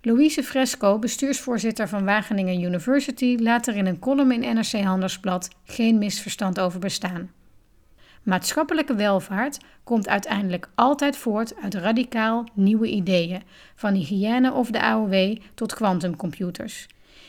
Louise 0.06 0.42
Fresco, 0.42 0.98
bestuursvoorzitter 0.98 1.88
van 1.88 2.04
Wageningen 2.04 2.62
University, 2.62 3.36
laat 3.40 3.66
er 3.66 3.76
in 3.76 3.86
een 3.86 3.98
column 3.98 4.32
in 4.32 4.54
NRC 4.54 4.72
Handelsblad 4.72 5.48
geen 5.64 5.98
misverstand 5.98 6.60
over 6.60 6.80
bestaan. 6.80 7.30
Maatschappelijke 8.22 8.94
welvaart 8.94 9.58
komt 9.84 10.08
uiteindelijk 10.08 10.68
altijd 10.74 11.16
voort 11.16 11.56
uit 11.62 11.74
radicaal 11.74 12.48
nieuwe 12.54 12.88
ideeën, 12.88 13.42
van 13.74 13.94
hygiëne 13.94 14.52
of 14.52 14.70
de 14.70 14.80
AOW 14.80 15.36
tot 15.54 15.74
quantumcomputers. 15.74 16.86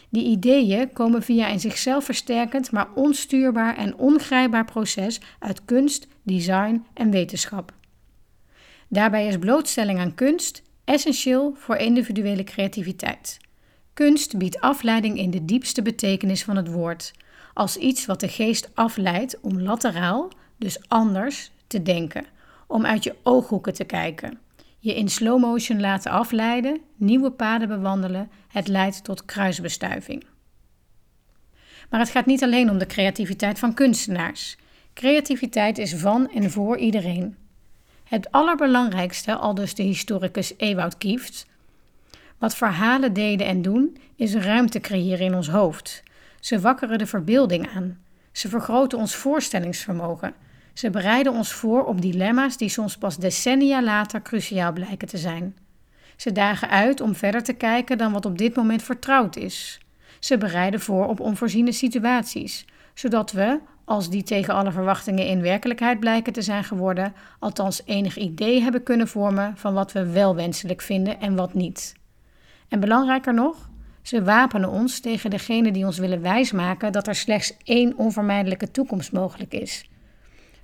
Die 0.09 0.25
ideeën 0.25 0.93
komen 0.93 1.23
via 1.23 1.51
een 1.51 1.59
zichzelf 1.59 2.05
versterkend, 2.05 2.71
maar 2.71 2.87
onstuurbaar 2.95 3.77
en 3.77 3.95
ongrijpbaar 3.95 4.65
proces 4.65 5.21
uit 5.39 5.65
kunst, 5.65 6.07
design 6.23 6.85
en 6.93 7.11
wetenschap. 7.11 7.73
Daarbij 8.87 9.27
is 9.27 9.37
blootstelling 9.37 9.99
aan 9.99 10.15
kunst 10.15 10.65
essentieel 10.88 11.54
voor 11.58 11.76
individuele 11.76 12.43
creativiteit. 12.43 13.38
Kunst 13.93 14.38
biedt 14.38 14.60
afleiding 14.60 15.17
in 15.17 15.32
de 15.32 15.45
diepste 15.45 15.82
betekenis 15.82 16.43
van 16.43 16.56
het 16.56 16.71
woord, 16.71 17.13
als 17.54 17.78
iets 17.78 18.06
wat 18.06 18.19
de 18.19 18.28
geest 18.28 18.69
afleidt 18.73 19.39
om 19.39 19.62
lateraal, 19.62 20.32
dus 20.58 20.88
anders, 20.88 21.52
te 21.67 21.82
denken, 21.82 22.26
om 22.67 22.86
uit 22.86 23.04
je 23.04 23.15
ooghoeken 23.23 23.73
te 23.73 23.84
kijken, 23.84 24.39
je 24.80 24.95
in 24.95 25.10
slow 25.10 25.39
motion 25.39 25.80
laten 25.80 26.12
afleiden, 26.12 26.82
nieuwe 26.95 27.32
paden 27.32 27.67
bewandelen, 27.67 28.32
het 28.47 28.67
leidt 28.67 29.04
tot 29.04 29.26
kruisbestuiving. 29.26 30.26
Maar 31.89 32.00
het 32.00 32.10
gaat 32.10 32.26
niet 32.26 32.43
alleen 32.43 32.69
om 32.69 32.78
de 32.78 32.86
creativiteit 32.86 33.60
van 33.60 33.73
kunstenaars. 33.73 34.58
Creativiteit 34.93 35.78
is 35.78 35.95
van 35.95 36.30
en 36.30 36.52
voor 36.52 36.78
iedereen. 36.78 37.46
Het 38.07 38.31
allerbelangrijkste, 38.31 39.35
al 39.35 39.53
dus 39.53 39.75
de 39.75 39.83
historicus 39.83 40.53
Ewout 40.57 40.97
Kieft, 40.97 41.45
wat 42.37 42.55
verhalen 42.55 43.13
deden 43.13 43.47
en 43.47 43.61
doen, 43.61 43.97
is 44.15 44.35
ruimte 44.35 44.79
creëren 44.79 45.25
in 45.25 45.35
ons 45.35 45.49
hoofd. 45.49 46.03
Ze 46.39 46.59
wakkeren 46.59 46.97
de 46.97 47.05
verbeelding 47.05 47.69
aan. 47.75 47.97
Ze 48.31 48.49
vergroten 48.49 48.97
ons 48.97 49.15
voorstellingsvermogen. 49.15 50.33
Ze 50.73 50.89
bereiden 50.89 51.33
ons 51.33 51.53
voor 51.53 51.85
op 51.85 52.01
dilemma's 52.01 52.57
die 52.57 52.69
soms 52.69 52.97
pas 52.97 53.17
decennia 53.17 53.83
later 53.83 54.21
cruciaal 54.21 54.73
blijken 54.73 55.07
te 55.07 55.17
zijn. 55.17 55.55
Ze 56.15 56.31
dagen 56.31 56.69
uit 56.69 57.01
om 57.01 57.15
verder 57.15 57.43
te 57.43 57.53
kijken 57.53 57.97
dan 57.97 58.11
wat 58.11 58.25
op 58.25 58.37
dit 58.37 58.55
moment 58.55 58.83
vertrouwd 58.83 59.35
is. 59.35 59.79
Ze 60.19 60.37
bereiden 60.37 60.79
voor 60.79 61.07
op 61.07 61.19
onvoorziene 61.19 61.71
situaties, 61.71 62.65
zodat 62.93 63.31
we, 63.31 63.59
als 63.88 64.10
die 64.10 64.23
tegen 64.23 64.54
alle 64.54 64.71
verwachtingen 64.71 65.26
in 65.26 65.41
werkelijkheid 65.41 66.00
blijken 66.00 66.34
te 66.34 66.41
zijn 66.41 66.63
geworden, 66.63 67.13
althans 67.39 67.82
enig 67.86 68.17
idee 68.17 68.62
hebben 68.62 68.84
kunnen 68.84 69.08
vormen 69.08 69.58
van 69.58 69.73
wat 69.73 69.91
we 69.91 70.12
wel 70.12 70.36
wenselijk 70.36 70.82
vinden 70.82 71.19
en 71.19 71.36
wat 71.36 71.54
niet. 71.54 71.95
En 72.67 72.80
belangrijker 72.80 73.34
nog, 73.34 73.69
ze 74.02 74.23
wapenen 74.23 74.69
ons 74.69 75.00
tegen 75.00 75.30
degene 75.30 75.71
die 75.71 75.86
ons 75.86 75.97
willen 75.97 76.21
wijsmaken 76.21 76.91
dat 76.91 77.08
er 77.08 77.15
slechts 77.15 77.58
één 77.63 77.97
onvermijdelijke 77.97 78.71
toekomst 78.71 79.12
mogelijk 79.12 79.54
is. 79.54 79.89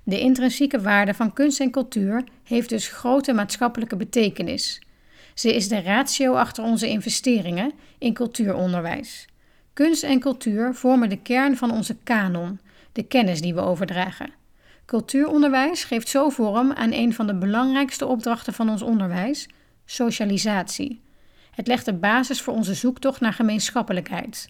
De 0.03 0.19
intrinsieke 0.19 0.81
waarde 0.81 1.13
van 1.13 1.33
kunst 1.33 1.59
en 1.59 1.71
cultuur 1.71 2.23
heeft 2.43 2.69
dus 2.69 2.87
grote 2.87 3.33
maatschappelijke 3.33 3.95
betekenis. 3.95 4.81
Ze 5.33 5.55
is 5.55 5.67
de 5.67 5.81
ratio 5.81 6.33
achter 6.33 6.63
onze 6.63 6.87
investeringen 6.87 7.71
in 7.97 8.13
cultuuronderwijs. 8.13 9.27
Kunst 9.73 10.03
en 10.03 10.19
cultuur 10.19 10.73
vormen 10.73 11.09
de 11.09 11.21
kern 11.21 11.57
van 11.57 11.71
onze 11.71 11.95
kanon, 12.03 12.59
de 12.93 13.03
kennis 13.03 13.41
die 13.41 13.53
we 13.53 13.61
overdragen. 13.61 14.33
Cultuuronderwijs 14.85 15.83
geeft 15.83 16.09
zo 16.09 16.29
vorm 16.29 16.71
aan 16.71 16.91
een 16.91 17.13
van 17.13 17.27
de 17.27 17.35
belangrijkste 17.35 18.05
opdrachten 18.05 18.53
van 18.53 18.69
ons 18.69 18.81
onderwijs: 18.81 19.47
socialisatie. 19.85 21.01
Het 21.51 21.67
legt 21.67 21.85
de 21.85 21.93
basis 21.93 22.41
voor 22.41 22.53
onze 22.53 22.73
zoektocht 22.73 23.19
naar 23.19 23.33
gemeenschappelijkheid. 23.33 24.49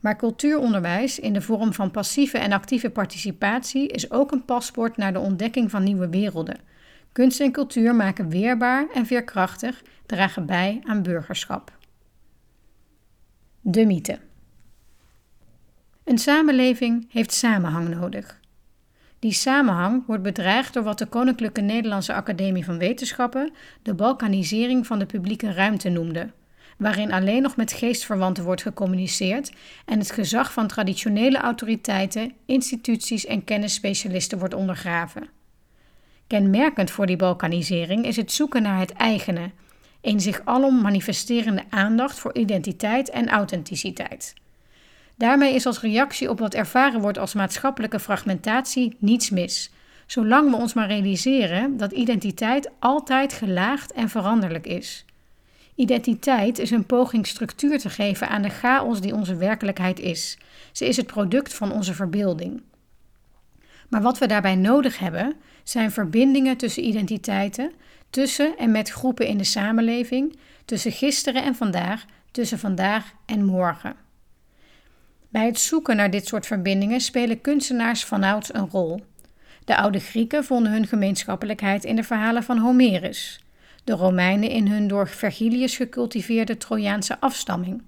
Maar 0.00 0.16
cultuuronderwijs 0.16 1.18
in 1.18 1.32
de 1.32 1.40
vorm 1.40 1.72
van 1.72 1.90
passieve 1.90 2.38
en 2.38 2.52
actieve 2.52 2.90
participatie 2.90 3.88
is 3.88 4.10
ook 4.10 4.32
een 4.32 4.44
paspoort 4.44 4.96
naar 4.96 5.12
de 5.12 5.18
ontdekking 5.18 5.70
van 5.70 5.82
nieuwe 5.82 6.08
werelden. 6.08 6.58
Kunst 7.12 7.40
en 7.40 7.52
cultuur 7.52 7.94
maken 7.94 8.28
weerbaar 8.28 8.86
en 8.94 9.06
veerkrachtig, 9.06 9.82
dragen 10.06 10.46
bij 10.46 10.80
aan 10.84 11.02
burgerschap. 11.02 11.72
De 13.60 13.86
mythe. 13.86 14.18
Een 16.04 16.18
samenleving 16.18 17.06
heeft 17.10 17.32
samenhang 17.32 17.88
nodig. 17.88 18.40
Die 19.18 19.32
samenhang 19.32 20.06
wordt 20.06 20.22
bedreigd 20.22 20.74
door 20.74 20.82
wat 20.82 20.98
de 20.98 21.06
Koninklijke 21.06 21.60
Nederlandse 21.60 22.14
Academie 22.14 22.64
van 22.64 22.78
Wetenschappen 22.78 23.52
de 23.82 23.94
balkanisering 23.94 24.86
van 24.86 24.98
de 24.98 25.06
publieke 25.06 25.52
ruimte 25.52 25.88
noemde, 25.88 26.30
waarin 26.78 27.12
alleen 27.12 27.42
nog 27.42 27.56
met 27.56 27.72
geestverwanten 27.72 28.44
wordt 28.44 28.62
gecommuniceerd 28.62 29.52
en 29.84 29.98
het 29.98 30.10
gezag 30.10 30.52
van 30.52 30.66
traditionele 30.66 31.38
autoriteiten, 31.38 32.32
instituties 32.46 33.26
en 33.26 33.44
kennisspecialisten 33.44 34.38
wordt 34.38 34.54
ondergraven. 34.54 35.28
Kenmerkend 36.26 36.90
voor 36.90 37.06
die 37.06 37.16
balkanisering 37.16 38.06
is 38.06 38.16
het 38.16 38.32
zoeken 38.32 38.62
naar 38.62 38.78
het 38.78 38.92
eigene, 38.92 39.50
een 40.00 40.20
zich 40.20 40.40
alom 40.44 40.80
manifesterende 40.80 41.64
aandacht 41.70 42.18
voor 42.18 42.34
identiteit 42.34 43.10
en 43.10 43.28
authenticiteit. 43.28 44.34
Daarmee 45.16 45.54
is 45.54 45.66
als 45.66 45.80
reactie 45.80 46.30
op 46.30 46.38
wat 46.38 46.54
ervaren 46.54 47.00
wordt 47.00 47.18
als 47.18 47.34
maatschappelijke 47.34 48.00
fragmentatie 48.00 48.96
niets 48.98 49.30
mis, 49.30 49.70
zolang 50.06 50.50
we 50.50 50.56
ons 50.56 50.74
maar 50.74 50.86
realiseren 50.86 51.76
dat 51.76 51.92
identiteit 51.92 52.70
altijd 52.78 53.32
gelaagd 53.32 53.92
en 53.92 54.08
veranderlijk 54.08 54.66
is. 54.66 55.04
Identiteit 55.74 56.58
is 56.58 56.70
een 56.70 56.86
poging 56.86 57.26
structuur 57.26 57.78
te 57.78 57.90
geven 57.90 58.28
aan 58.28 58.42
de 58.42 58.48
chaos 58.48 59.00
die 59.00 59.14
onze 59.14 59.36
werkelijkheid 59.36 60.00
is. 60.00 60.38
Ze 60.72 60.86
is 60.86 60.96
het 60.96 61.06
product 61.06 61.54
van 61.54 61.72
onze 61.72 61.94
verbeelding. 61.94 62.62
Maar 63.88 64.02
wat 64.02 64.18
we 64.18 64.26
daarbij 64.26 64.54
nodig 64.54 64.98
hebben, 64.98 65.34
zijn 65.62 65.90
verbindingen 65.90 66.56
tussen 66.56 66.86
identiteiten, 66.86 67.72
tussen 68.10 68.56
en 68.58 68.70
met 68.70 68.90
groepen 68.90 69.26
in 69.26 69.38
de 69.38 69.44
samenleving, 69.44 70.38
tussen 70.64 70.92
gisteren 70.92 71.44
en 71.44 71.54
vandaag, 71.54 72.04
tussen 72.30 72.58
vandaag 72.58 73.12
en 73.26 73.44
morgen. 73.44 74.03
Bij 75.34 75.46
het 75.46 75.60
zoeken 75.60 75.96
naar 75.96 76.10
dit 76.10 76.26
soort 76.26 76.46
verbindingen 76.46 77.00
spelen 77.00 77.40
kunstenaars 77.40 78.04
vanouds 78.04 78.54
een 78.54 78.68
rol. 78.70 79.04
De 79.64 79.76
oude 79.76 80.00
Grieken 80.00 80.44
vonden 80.44 80.72
hun 80.72 80.86
gemeenschappelijkheid 80.86 81.84
in 81.84 81.96
de 81.96 82.02
verhalen 82.02 82.42
van 82.42 82.58
Homerus, 82.58 83.44
de 83.84 83.92
Romeinen 83.92 84.50
in 84.50 84.68
hun 84.68 84.88
door 84.88 85.08
Vergilius 85.08 85.76
gecultiveerde 85.76 86.56
Trojaanse 86.56 87.20
afstamming. 87.20 87.82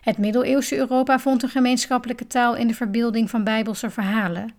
Het 0.00 0.18
middeleeuwse 0.18 0.76
Europa 0.76 1.18
vond 1.18 1.42
een 1.42 1.48
gemeenschappelijke 1.48 2.26
taal 2.26 2.56
in 2.56 2.66
de 2.66 2.74
verbeelding 2.74 3.30
van 3.30 3.44
bijbelse 3.44 3.90
verhalen. 3.90 4.54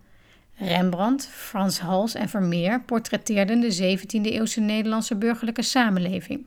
Rembrandt, 0.56 1.28
Frans 1.28 1.80
Hals 1.80 2.14
en 2.16 2.30
Vermeer 2.30 2.82
portretteerden 2.82 3.60
de 3.60 3.98
17e-eeuwse 3.98 4.60
Nederlandse 4.60 5.16
burgerlijke 5.16 5.62
samenleving. 5.62 6.46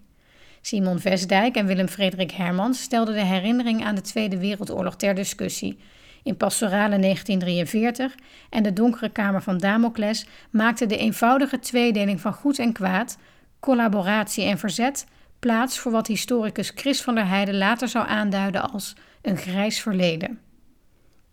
Simon 0.63 0.99
Vesdijk 0.99 1.57
en 1.57 1.67
Willem-Frederik 1.67 2.31
Hermans 2.31 2.83
stelden 2.83 3.15
de 3.15 3.25
herinnering 3.25 3.85
aan 3.85 3.95
de 3.95 4.01
Tweede 4.01 4.39
Wereldoorlog 4.39 4.97
ter 4.97 5.15
discussie. 5.15 5.79
In 6.23 6.37
Pastorale 6.37 6.99
1943 6.99 8.15
en 8.51 8.63
De 8.63 8.73
Donkere 8.73 9.09
Kamer 9.09 9.43
van 9.43 9.59
Damocles 9.59 10.27
maakte 10.51 10.87
de 10.87 10.97
eenvoudige 10.97 11.59
tweedeling 11.59 12.21
van 12.21 12.33
goed 12.33 12.59
en 12.59 12.73
kwaad, 12.73 13.19
collaboratie 13.61 14.45
en 14.45 14.59
verzet, 14.59 15.07
plaats 15.39 15.79
voor 15.79 15.93
wat 15.93 16.07
historicus 16.07 16.73
Chris 16.75 17.03
van 17.03 17.15
der 17.15 17.29
Heijden 17.29 17.59
later 17.59 17.89
zou 17.89 18.09
aanduiden 18.09 18.71
als 18.71 18.97
een 19.23 19.37
grijs 19.37 19.81
verleden. 19.81 20.39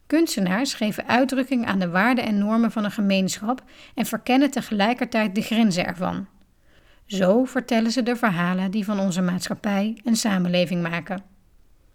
Kunstenaars 0.08 0.74
geven 0.74 1.08
uitdrukking 1.08 1.66
aan 1.66 1.80
de 1.80 1.90
waarden 1.90 2.26
en 2.26 2.38
normen 2.38 2.72
van 2.72 2.84
een 2.84 2.92
gemeenschap 2.92 3.64
en 3.96 4.06
verkennen 4.06 4.52
tegelijkertijd 4.52 5.36
de 5.36 5.42
grenzen 5.42 5.86
ervan. 5.86 6.28
Zo 7.10 7.44
vertellen 7.44 7.92
ze 7.92 8.04
de 8.04 8.16
verhalen 8.16 8.72
die 8.72 8.86
van 8.86 9.00
onze 9.00 9.22
maatschappij 9.22 9.98
en 10.04 10.16
samenleving 10.16 10.82
maken. 10.82 11.24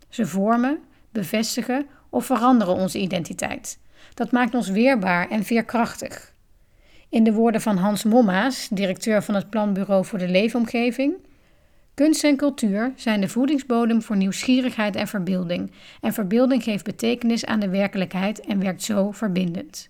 Ze 0.09 0.27
vormen, 0.27 0.79
bevestigen 1.13 1.87
of 2.11 2.27
veranderen 2.27 2.75
onze 2.75 2.99
identiteit. 2.99 3.79
Dat 4.15 4.31
maakt 4.31 4.55
ons 4.55 4.69
weerbaar 4.69 5.31
en 5.31 5.45
veerkrachtig. 5.45 6.33
In 7.09 7.25
de 7.25 7.33
woorden 7.33 7.61
van 7.61 7.77
Hans 7.77 8.05
Mommaas, 8.05 8.69
directeur 8.69 9.23
van 9.23 9.35
het 9.35 9.51
Planbureau 9.51 10.05
voor 10.05 10.19
de 10.19 10.29
Leefomgeving, 10.29 11.15
Kunst 11.95 12.25
en 12.25 12.37
cultuur 12.37 12.93
zijn 12.97 13.21
de 13.21 13.29
voedingsbodem 13.29 14.03
voor 14.03 14.17
nieuwsgierigheid 14.17 14.97
en 14.97 15.09
verbeelding, 15.09 15.73
en 16.01 16.13
verbeelding 16.13 16.63
geeft 16.63 16.85
betekenis 16.85 17.45
aan 17.45 17.61
de 17.61 17.69
werkelijkheid 17.69 18.41
en 18.41 18.61
werkt 18.61 18.83
zo 18.83 19.11
verbindend. 19.11 19.87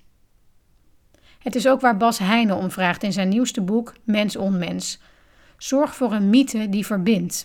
Het 1.38 1.54
is 1.54 1.68
ook 1.68 1.80
waar 1.80 1.96
Bas 1.96 2.18
Heijnen 2.18 2.56
om 2.56 2.70
vraagt 2.70 3.02
in 3.02 3.12
zijn 3.12 3.28
nieuwste 3.28 3.60
boek 3.60 3.94
Mens 4.02 4.36
onmens. 4.36 5.00
Zorg 5.64 5.94
voor 5.94 6.12
een 6.12 6.30
mythe 6.30 6.68
die 6.68 6.86
verbindt. 6.86 7.44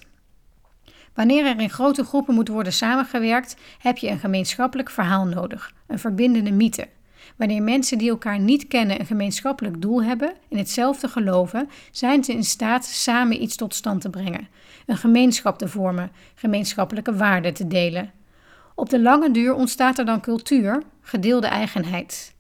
Wanneer 1.13 1.45
er 1.45 1.59
in 1.59 1.69
grote 1.69 2.03
groepen 2.03 2.33
moet 2.33 2.47
worden 2.47 2.73
samengewerkt, 2.73 3.55
heb 3.77 3.97
je 3.97 4.09
een 4.09 4.19
gemeenschappelijk 4.19 4.89
verhaal 4.89 5.25
nodig, 5.25 5.73
een 5.87 5.99
verbindende 5.99 6.51
mythe. 6.51 6.87
Wanneer 7.35 7.63
mensen 7.63 7.97
die 7.97 8.09
elkaar 8.09 8.39
niet 8.39 8.67
kennen 8.67 8.99
een 8.99 9.05
gemeenschappelijk 9.05 9.81
doel 9.81 10.03
hebben, 10.03 10.33
in 10.47 10.57
hetzelfde 10.57 11.07
geloven, 11.07 11.69
zijn 11.91 12.23
ze 12.23 12.33
in 12.33 12.43
staat 12.43 12.85
samen 12.85 13.41
iets 13.41 13.55
tot 13.55 13.75
stand 13.75 14.01
te 14.01 14.09
brengen, 14.09 14.47
een 14.85 14.97
gemeenschap 14.97 15.57
te 15.57 15.67
vormen, 15.67 16.11
gemeenschappelijke 16.35 17.15
waarden 17.15 17.53
te 17.53 17.67
delen. 17.67 18.11
Op 18.75 18.89
de 18.89 19.01
lange 19.01 19.31
duur 19.31 19.53
ontstaat 19.53 19.97
er 19.97 20.05
dan 20.05 20.21
cultuur, 20.21 20.83
gedeelde 21.01 21.47
eigenheid. 21.47 22.33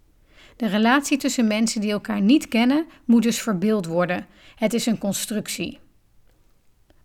De 0.55 0.67
relatie 0.67 1.17
tussen 1.17 1.47
mensen 1.47 1.81
die 1.81 1.91
elkaar 1.91 2.21
niet 2.21 2.47
kennen 2.47 2.85
moet 3.05 3.23
dus 3.23 3.41
verbeeld 3.41 3.85
worden. 3.85 4.25
Het 4.59 4.73
is 4.73 4.85
een 4.85 4.97
constructie. 4.97 5.79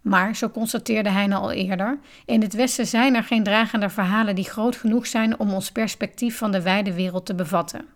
Maar, 0.00 0.36
zo 0.36 0.48
constateerde 0.48 1.10
hij 1.10 1.34
al 1.34 1.52
eerder, 1.52 1.98
in 2.26 2.42
het 2.42 2.54
Westen 2.54 2.86
zijn 2.86 3.14
er 3.14 3.22
geen 3.22 3.42
dragende 3.42 3.88
verhalen 3.88 4.34
die 4.34 4.44
groot 4.50 4.76
genoeg 4.76 5.06
zijn 5.06 5.38
om 5.38 5.52
ons 5.52 5.72
perspectief 5.72 6.38
van 6.38 6.52
de 6.52 6.62
wijde 6.62 6.94
wereld 6.94 7.26
te 7.26 7.34
bevatten. 7.34 7.86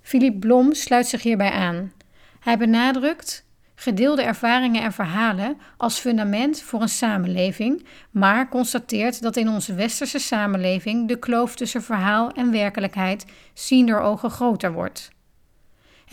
Philippe 0.00 0.38
Blom 0.38 0.74
sluit 0.74 1.06
zich 1.06 1.22
hierbij 1.22 1.50
aan. 1.50 1.92
Hij 2.40 2.58
benadrukt 2.58 3.46
gedeelde 3.74 4.22
ervaringen 4.22 4.82
en 4.82 4.92
verhalen 4.92 5.58
als 5.76 5.98
fundament 5.98 6.62
voor 6.62 6.82
een 6.82 6.88
samenleving, 6.88 7.86
maar 8.10 8.48
constateert 8.48 9.22
dat 9.22 9.36
in 9.36 9.48
onze 9.48 9.74
westerse 9.74 10.18
samenleving 10.18 11.08
de 11.08 11.18
kloof 11.18 11.56
tussen 11.56 11.82
verhaal 11.82 12.30
en 12.30 12.50
werkelijkheid 12.50 13.26
ziender 13.54 14.00
ogen 14.00 14.30
groter 14.30 14.72
wordt. 14.72 15.13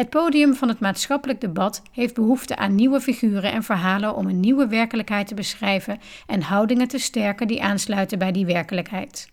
Het 0.02 0.10
podium 0.10 0.56
van 0.56 0.68
het 0.68 0.80
maatschappelijk 0.80 1.42
debat 1.42 1.82
heeft 1.92 2.14
behoefte 2.14 2.56
aan 2.56 2.76
nieuwe 2.76 3.02
figuren 3.02 3.52
en 3.52 3.64
verhalen 3.64 4.16
om 4.16 4.28
een 4.28 4.40
nieuwe 4.40 4.68
werkelijkheid 4.68 5.28
te 5.28 5.34
beschrijven 5.34 6.00
en 6.28 6.42
houdingen 6.42 6.88
te 6.88 6.98
sterken 6.98 7.48
die 7.48 7.64
aansluiten 7.64 8.20
bij 8.20 8.32
die 8.32 8.46
werkelijkheid. 8.46 9.30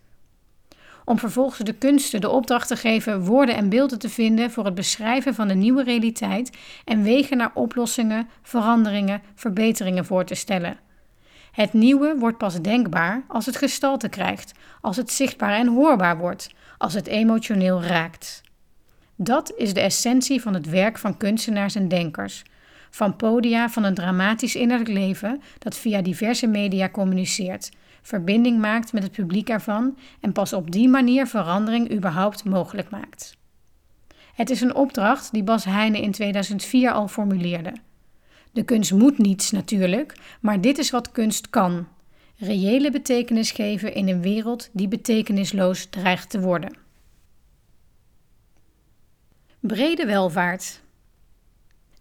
Om 1.04 1.18
vervolgens 1.18 1.59
de 1.59 1.72
kunsten 1.72 2.20
de 2.20 2.28
opdracht 2.28 2.68
te 2.68 2.76
geven 2.76 3.24
woorden 3.24 3.57
en 3.57 3.68
beelden 3.68 3.98
te 3.98 4.09
vinden 4.09 4.50
voor 4.50 4.64
het 4.64 4.74
beschrijven 4.74 5.35
van 5.35 5.48
een 5.48 5.59
nieuwe 5.59 5.83
realiteit 5.83 6.57
en 6.85 7.02
wegen 7.02 7.37
naar 7.37 7.52
oplossingen, 7.54 8.28
veranderingen, 8.42 9.22
verbeteringen 9.35 10.04
voor 10.04 10.24
te 10.24 10.35
stellen. 10.35 10.78
Het 11.52 11.72
nieuwe 11.72 12.14
wordt 12.18 12.38
pas 12.38 12.61
denkbaar 12.61 13.22
als 13.28 13.46
het 13.46 13.57
gestalte 13.57 14.09
krijgt, 14.09 14.52
als 14.81 14.96
het 14.96 15.12
zichtbaar 15.12 15.52
en 15.52 15.66
hoorbaar 15.66 16.18
wordt, 16.18 16.50
als 16.78 16.94
het 16.94 17.07
emotioneel 17.07 17.83
raakt. 17.83 18.46
Dat 19.20 19.52
is 19.57 19.74
de 19.74 19.81
essentie 19.81 20.40
van 20.40 20.54
het 20.54 20.68
werk 20.68 20.98
van 20.98 21.16
kunstenaars 21.16 21.74
en 21.74 21.88
denkers. 21.88 22.42
Van 22.90 23.16
podia 23.16 23.68
van 23.68 23.85
een 23.85 23.94
dramatisch 23.94 24.54
innerlijk 24.54 24.88
leven 24.88 25.42
dat 25.59 25.76
via 25.76 26.02
diverse 26.02 26.46
media 26.46 26.88
communiceert, 26.88 27.70
verbinding 28.02 28.59
maakt 28.59 28.92
met 28.92 29.02
het 29.02 29.12
publiek 29.12 29.48
ervan 29.48 29.98
en 30.20 30.33
pas 30.33 30.52
op 30.52 30.70
die 30.70 30.88
manier 30.88 31.26
verandering 31.26 31.92
überhaupt 31.92 32.44
mogelijk 32.44 32.90
maakt. 32.90 33.37
Het 34.35 34.50
is 34.50 34.61
een 34.61 34.74
opdracht 34.74 35.33
die 35.33 35.42
Bas 35.42 35.64
Heijnen 35.64 36.02
in 36.02 36.12
2004 36.12 36.92
al 36.92 37.09
formuleerde. 37.09 37.72
De 38.52 38.62
kunst 38.62 38.92
moet 38.92 39.18
niets 39.18 39.50
natuurlijk, 39.50 40.14
maar 40.40 40.61
dit 40.61 40.78
is 40.78 40.90
wat 40.90 41.12
kunst 41.12 41.50
kan: 41.50 41.87
reële 42.37 42.90
betekenis 42.90 43.50
geven 43.50 43.94
in 43.94 44.09
een 44.09 44.22
wereld 44.22 44.70
die 44.72 44.88
betekenisloos 44.88 45.87
dreigt 45.87 46.31
te 46.31 46.40
worden. 46.40 46.87
Brede 49.60 50.06
welvaart. 50.06 50.80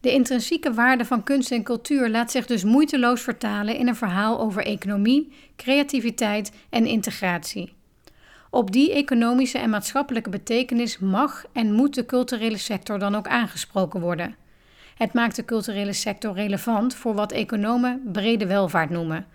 De 0.02 0.12
intrinsieke 0.12 0.74
waarde 0.74 1.06
van 1.06 1.24
kunst 1.24 1.52
en 1.52 1.64
cultuur 1.64 2.10
laat 2.10 2.32
zich 2.32 2.46
dus 2.46 2.64
moeiteloos 2.64 3.22
vertalen 3.22 3.76
in 3.76 3.88
een 3.88 3.96
verhaal 3.96 4.40
over 4.40 4.66
economie, 4.66 5.34
creativiteit 5.56 6.52
en 6.70 6.86
integratie. 6.86 7.74
Op 8.50 8.72
die 8.72 8.94
economische 8.94 9.58
en 9.58 9.70
maatschappelijke 9.70 10.30
betekenis 10.30 11.00
mag 11.00 11.46
en 11.54 11.74
moet 11.74 11.96
de 11.96 12.06
culturele 12.06 12.58
sector 12.58 13.00
dan 13.00 13.16
ook 13.16 13.28
aangesproken 13.28 14.02
worden. 14.02 14.36
Het 14.96 15.14
maakt 15.14 15.36
de 15.36 15.46
culturele 15.46 15.94
sector 15.94 16.34
relevant 16.34 16.96
voor 16.96 17.14
wat 17.14 17.32
economen 17.32 18.02
brede 18.12 18.48
welvaart 18.48 18.90
noemen, 18.90 19.26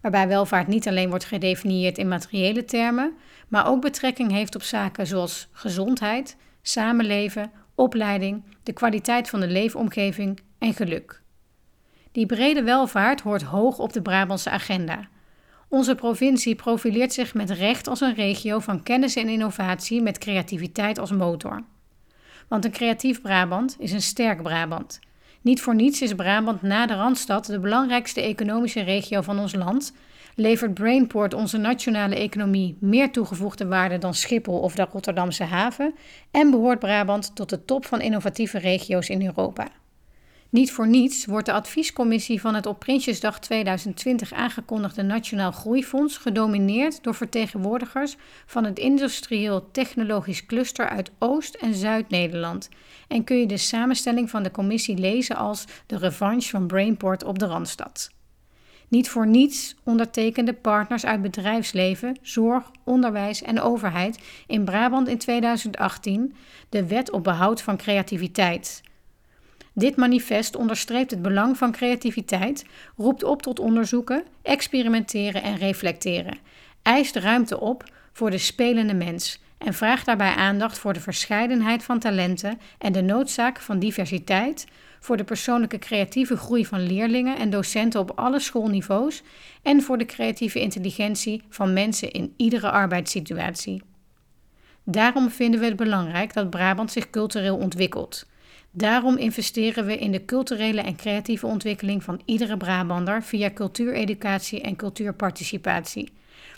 waarbij 0.00 0.28
welvaart 0.28 0.66
niet 0.66 0.88
alleen 0.88 1.08
wordt 1.08 1.24
gedefinieerd 1.24 1.98
in 1.98 2.08
materiële 2.08 2.64
termen, 2.64 3.12
maar 3.48 3.68
ook 3.68 3.80
betrekking 3.80 4.30
heeft 4.30 4.54
op 4.54 4.62
zaken 4.62 5.06
zoals 5.06 5.48
gezondheid, 5.52 6.36
samenleven, 6.62 7.50
opleiding, 7.76 8.44
de 8.62 8.72
kwaliteit 8.72 9.28
van 9.28 9.40
de 9.40 9.48
leefomgeving 9.48 10.40
en 10.58 10.74
geluk. 10.74 11.22
Die 12.12 12.26
brede 12.26 12.62
welvaart 12.62 13.20
hoort 13.20 13.42
hoog 13.42 13.78
op 13.78 13.92
de 13.92 14.02
Brabantse 14.02 14.50
agenda. 14.50 15.08
Onze 15.68 15.94
provincie 15.94 16.54
profileert 16.54 17.12
zich 17.12 17.34
met 17.34 17.50
recht 17.50 17.88
als 17.88 18.00
een 18.00 18.14
regio 18.14 18.58
van 18.58 18.82
kennis 18.82 19.16
en 19.16 19.28
innovatie 19.28 20.02
met 20.02 20.18
creativiteit 20.18 20.98
als 20.98 21.10
motor. 21.10 21.64
Want 22.48 22.64
een 22.64 22.70
creatief 22.70 23.22
Brabant 23.22 23.76
is 23.78 23.92
een 23.92 24.02
sterk 24.02 24.42
Brabant. 24.42 25.00
Niet 25.40 25.62
voor 25.62 25.74
niets 25.74 26.02
is 26.02 26.14
Brabant 26.14 26.62
na 26.62 26.86
de 26.86 26.94
Randstad 26.94 27.46
de 27.46 27.60
belangrijkste 27.60 28.20
economische 28.20 28.80
regio 28.80 29.20
van 29.20 29.38
ons 29.38 29.54
land. 29.54 29.92
Levert 30.38 30.74
Brainport 30.74 31.34
onze 31.34 31.56
nationale 31.56 32.14
economie 32.14 32.76
meer 32.80 33.10
toegevoegde 33.10 33.66
waarde 33.66 33.98
dan 33.98 34.14
Schiphol 34.14 34.58
of 34.58 34.74
de 34.74 34.86
Rotterdamse 34.92 35.44
haven. 35.44 35.94
En 36.30 36.50
behoort 36.50 36.78
Brabant 36.78 37.36
tot 37.36 37.50
de 37.50 37.64
top 37.64 37.86
van 37.86 38.00
innovatieve 38.00 38.58
regio's 38.58 39.08
in 39.08 39.24
Europa. 39.24 39.68
Niet 40.50 40.72
voor 40.72 40.88
niets 40.88 41.26
wordt 41.26 41.46
de 41.46 41.52
adviescommissie 41.52 42.40
van 42.40 42.54
het 42.54 42.66
op 42.66 42.78
Prinsjesdag 42.78 43.38
2020 43.40 44.32
aangekondigde 44.32 45.02
Nationaal 45.02 45.52
Groeifonds 45.52 46.16
gedomineerd 46.16 47.02
door 47.02 47.14
vertegenwoordigers 47.14 48.16
van 48.46 48.64
het 48.64 48.78
industrieel 48.78 49.70
technologisch 49.70 50.46
cluster 50.46 50.88
uit 50.88 51.10
Oost- 51.18 51.54
en 51.54 51.74
Zuid-Nederland. 51.74 52.68
En 53.08 53.24
kun 53.24 53.36
je 53.36 53.46
de 53.46 53.56
samenstelling 53.56 54.30
van 54.30 54.42
de 54.42 54.50
commissie 54.50 54.98
lezen 54.98 55.36
als 55.36 55.64
de 55.86 55.98
revanche 55.98 56.50
van 56.50 56.66
Brainport 56.66 57.24
op 57.24 57.38
de 57.38 57.46
Randstad. 57.46 58.14
Niet 58.88 59.08
voor 59.08 59.26
niets 59.26 59.76
ondertekenden 59.84 60.60
partners 60.60 61.06
uit 61.06 61.22
bedrijfsleven, 61.22 62.16
zorg, 62.22 62.70
onderwijs 62.84 63.42
en 63.42 63.60
overheid 63.60 64.18
in 64.46 64.64
Brabant 64.64 65.08
in 65.08 65.18
2018 65.18 66.34
de 66.68 66.86
Wet 66.86 67.10
op 67.10 67.24
behoud 67.24 67.62
van 67.62 67.76
creativiteit. 67.76 68.82
Dit 69.72 69.96
manifest 69.96 70.56
onderstreept 70.56 71.10
het 71.10 71.22
belang 71.22 71.56
van 71.56 71.72
creativiteit, 71.72 72.64
roept 72.96 73.22
op 73.22 73.42
tot 73.42 73.58
onderzoeken, 73.58 74.24
experimenteren 74.42 75.42
en 75.42 75.56
reflecteren, 75.56 76.38
eist 76.82 77.16
ruimte 77.16 77.60
op 77.60 77.84
voor 78.12 78.30
de 78.30 78.38
spelende 78.38 78.94
mens 78.94 79.40
en 79.58 79.74
vraagt 79.74 80.06
daarbij 80.06 80.34
aandacht 80.34 80.78
voor 80.78 80.92
de 80.92 81.00
verscheidenheid 81.00 81.84
van 81.84 81.98
talenten 81.98 82.60
en 82.78 82.92
de 82.92 83.02
noodzaak 83.02 83.60
van 83.60 83.78
diversiteit, 83.78 84.66
voor 85.00 85.16
de 85.16 85.24
persoonlijke 85.24 85.78
creatieve 85.78 86.36
groei 86.36 86.66
van 86.66 86.86
leerlingen 86.86 87.38
en 87.38 87.50
docenten 87.50 88.00
op 88.00 88.10
alle 88.10 88.40
schoolniveaus 88.40 89.22
en 89.62 89.82
voor 89.82 89.98
de 89.98 90.06
creatieve 90.06 90.60
intelligentie 90.60 91.42
van 91.48 91.72
mensen 91.72 92.10
in 92.10 92.34
iedere 92.36 92.70
arbeidssituatie. 92.70 93.82
Daarom 94.84 95.30
vinden 95.30 95.60
we 95.60 95.66
het 95.66 95.76
belangrijk 95.76 96.32
dat 96.32 96.50
Brabant 96.50 96.92
zich 96.92 97.10
cultureel 97.10 97.56
ontwikkelt. 97.56 98.26
Daarom 98.70 99.16
investeren 99.16 99.86
we 99.86 99.98
in 99.98 100.12
de 100.12 100.24
culturele 100.24 100.80
en 100.80 100.96
creatieve 100.96 101.46
ontwikkeling 101.46 102.02
van 102.02 102.20
iedere 102.24 102.56
Brabander 102.56 103.22
via 103.22 103.50
cultuureducatie 103.50 104.60
en 104.60 104.76
cultuurparticipatie. 104.76 106.12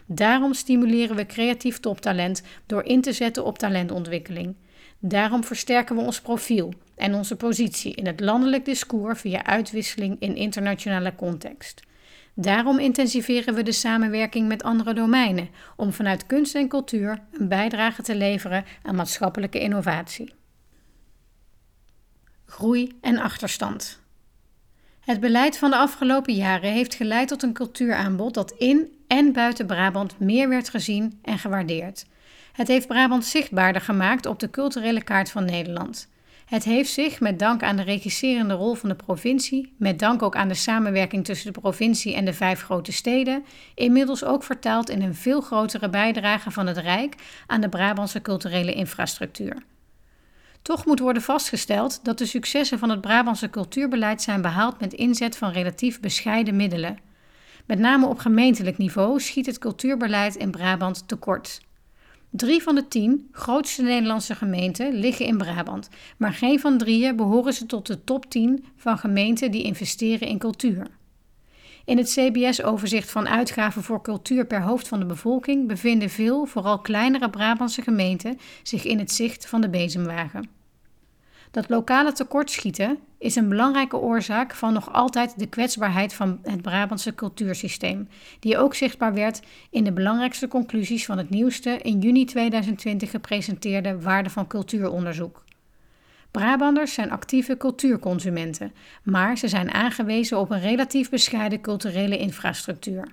Daarom 0.07 0.55
stimuleren 0.55 1.16
we 1.16 1.27
creatief 1.27 1.81
toptalent 1.81 2.42
door 2.66 2.85
in 2.85 3.01
te 3.01 3.12
zetten 3.12 3.44
op 3.44 3.59
talentontwikkeling. 3.59 4.55
Daarom 4.99 5.45
versterken 5.45 5.97
we 5.97 6.03
ons 6.03 6.21
profiel 6.21 6.73
en 6.97 7.15
onze 7.15 7.37
positie 7.37 7.95
in 7.95 8.07
het 8.07 8.21
landelijk 8.21 8.65
discours 8.65 9.21
via 9.21 9.45
uitwisseling 9.45 10.17
in 10.21 10.37
internationale 10.37 11.15
context. 11.15 11.83
Daarom 12.35 12.79
intensiveren 12.79 13.55
we 13.55 13.63
de 13.63 13.73
samenwerking 13.73 14.49
met 14.49 14.63
andere 14.63 14.95
domeinen 14.95 15.49
om 15.77 15.93
vanuit 15.93 16.27
kunst 16.27 16.55
en 16.55 16.69
cultuur 16.69 17.23
een 17.33 17.49
bijdrage 17.49 18.03
te 18.03 18.15
leveren 18.15 18.65
aan 18.83 18.95
maatschappelijke 18.95 19.61
innovatie 19.61 20.37
groei 22.49 22.99
en 23.01 23.19
achterstand. 23.19 24.01
Het 25.01 25.21
beleid 25.21 25.59
van 25.59 25.71
de 25.71 25.77
afgelopen 25.77 26.35
jaren 26.35 26.73
heeft 26.73 26.95
geleid 26.95 27.29
tot 27.29 27.43
een 27.43 27.53
cultuuraanbod 27.53 28.35
dat 28.35 28.51
in 28.51 28.93
en 29.07 29.33
buiten 29.33 29.67
Brabant 29.67 30.19
meer 30.19 30.49
werd 30.49 30.69
gezien 30.69 31.19
en 31.23 31.39
gewaardeerd. 31.39 32.07
Het 32.59 32.68
heeft 32.68 32.87
Brabant 32.87 33.25
zichtbaarder 33.25 33.83
gemaakt 33.83 34.27
op 34.27 34.38
de 34.38 34.51
culturele 34.51 35.03
kaart 35.03 35.31
van 35.31 35.44
Nederland. 35.44 36.09
Het 36.47 36.64
heeft 36.64 36.90
zich, 36.90 37.21
met 37.21 37.38
dank 37.38 37.62
aan 37.62 37.77
de 37.77 37.83
regisserende 37.83 38.55
rol 38.55 38.75
van 38.75 38.88
de 38.88 38.94
provincie, 38.94 39.75
met 39.77 39.99
dank 39.99 40.23
ook 40.23 40.37
aan 40.37 40.49
de 40.49 40.55
samenwerking 40.55 41.25
tussen 41.25 41.53
de 41.53 41.61
provincie 41.61 42.14
en 42.14 42.25
de 42.25 42.33
vijf 42.33 42.62
grote 42.62 42.92
steden, 42.92 43.44
inmiddels 43.75 44.25
ook 44.25 44.42
vertaald 44.42 44.90
in 44.90 45.03
een 45.03 45.14
veel 45.14 45.40
grotere 45.40 45.90
bijdrage 45.90 46.51
van 46.51 46.66
het 46.66 46.77
Rijk 46.77 47.14
aan 47.47 47.61
de 47.61 47.68
Brabantse 47.68 48.21
culturele 48.21 48.73
infrastructuur. 48.73 49.62
Toch 50.62 50.87
moet 50.87 51.01
worden 51.01 51.23
vastgesteld 51.23 52.05
dat 52.05 52.18
de 52.18 52.27
successen 52.27 52.79
van 52.79 52.90
het 52.90 53.01
Brabantse 53.01 53.51
cultuurbeleid 53.51 54.23
zijn 54.23 54.42
behaald 54.42 54.81
met 54.81 54.92
inzet 54.92 55.37
van 55.37 55.51
relatief 55.51 56.01
bescheiden 56.01 56.57
middelen. 56.57 56.99
Met 57.66 57.79
name 57.79 58.07
op 58.07 58.18
gemeentelijk 58.18 58.79
niveau 58.79 59.21
schiet 59.21 59.47
het 59.47 59.59
cultuurbeleid 59.59 60.37
in 60.37 60.51
Brabant 60.51 61.09
tekort. 61.09 61.66
Drie 62.31 62.62
van 62.62 62.75
de 62.75 62.88
tien 62.88 63.29
grootste 63.33 63.83
Nederlandse 63.83 64.35
gemeenten 64.35 64.95
liggen 64.95 65.27
in 65.27 65.37
Brabant, 65.37 65.88
maar 66.17 66.33
geen 66.33 66.61
van 66.61 66.79
drieën 66.79 67.17
behoren 67.17 67.53
ze 67.53 67.67
tot 67.67 67.87
de 67.87 68.05
top 68.05 68.31
10 68.31 68.64
van 68.77 68.99
gemeenten 68.99 69.51
die 69.51 69.62
investeren 69.62 70.29
in 70.29 70.38
cultuur. 70.38 70.87
In 71.85 71.97
het 71.97 72.09
CBS-overzicht 72.09 73.11
van 73.11 73.29
uitgaven 73.29 73.83
voor 73.83 74.03
cultuur 74.03 74.47
per 74.47 74.62
hoofd 74.62 74.88
van 74.88 74.99
de 74.99 75.07
bevolking 75.07 75.67
bevinden 75.67 76.11
veel, 76.11 76.47
vooral 76.47 76.79
kleinere 76.79 77.31
Brabantse 77.31 77.83
gemeenten, 77.83 78.38
zich 78.62 78.85
in 78.85 78.99
het 78.99 79.12
zicht 79.12 79.47
van 79.47 79.61
de 79.61 79.69
bezemwagen. 79.69 80.58
Dat 81.51 81.69
lokale 81.69 82.13
tekortschieten 82.13 82.99
is 83.19 83.37
een 83.37 83.49
belangrijke 83.49 83.97
oorzaak 83.97 84.55
van 84.55 84.73
nog 84.73 84.93
altijd 84.93 85.39
de 85.39 85.47
kwetsbaarheid 85.47 86.15
van 86.15 86.39
het 86.43 86.63
Brabantse 86.63 87.15
cultuursysteem, 87.15 88.09
die 88.41 88.59
ook 88.59 88.75
zichtbaar 88.75 89.15
werd 89.15 89.41
in 89.71 89.85
de 89.85 89.93
belangrijkste 89.93 90.49
conclusies 90.49 91.07
van 91.07 91.19
het 91.19 91.31
nieuwste 91.31 91.79
in 91.79 91.99
juni 91.99 92.25
2020 92.25 93.11
gepresenteerde 93.11 94.01
Waarde 94.01 94.31
van 94.31 94.47
Cultuuronderzoek. 94.47 95.45
Brabanders 96.31 96.95
zijn 96.95 97.11
actieve 97.11 97.57
cultuurconsumenten, 97.57 98.73
maar 99.03 99.39
ze 99.39 99.49
zijn 99.49 99.73
aangewezen 99.73 100.39
op 100.39 100.51
een 100.51 100.61
relatief 100.61 101.11
bescheiden 101.11 101.61
culturele 101.61 102.19
infrastructuur. 102.19 103.09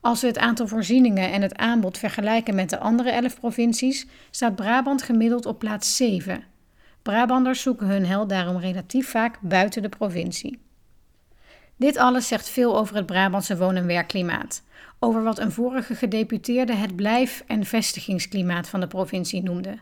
Als 0.00 0.20
we 0.20 0.26
het 0.26 0.38
aantal 0.38 0.66
voorzieningen 0.66 1.32
en 1.32 1.42
het 1.42 1.56
aanbod 1.56 1.98
vergelijken 1.98 2.54
met 2.54 2.70
de 2.70 2.78
andere 2.78 3.10
elf 3.10 3.38
provincies, 3.38 4.06
staat 4.30 4.56
Brabant 4.56 5.02
gemiddeld 5.02 5.46
op 5.46 5.58
plaats 5.58 5.96
7. 5.96 6.49
Brabanders 7.10 7.62
zoeken 7.62 7.86
hun 7.86 8.06
hel 8.06 8.26
daarom 8.26 8.56
relatief 8.56 9.10
vaak 9.10 9.38
buiten 9.40 9.82
de 9.82 9.88
provincie. 9.88 10.58
Dit 11.76 11.96
alles 11.96 12.28
zegt 12.28 12.48
veel 12.48 12.78
over 12.78 12.96
het 12.96 13.06
Brabantse 13.06 13.56
woon- 13.56 13.76
en 13.76 13.86
werkklimaat. 13.86 14.62
Over 14.98 15.22
wat 15.22 15.38
een 15.38 15.52
vorige 15.52 15.94
gedeputeerde 15.94 16.72
het 16.74 16.96
blijf- 16.96 17.44
en 17.46 17.64
vestigingsklimaat 17.64 18.68
van 18.68 18.80
de 18.80 18.86
provincie 18.86 19.42
noemde. 19.42 19.78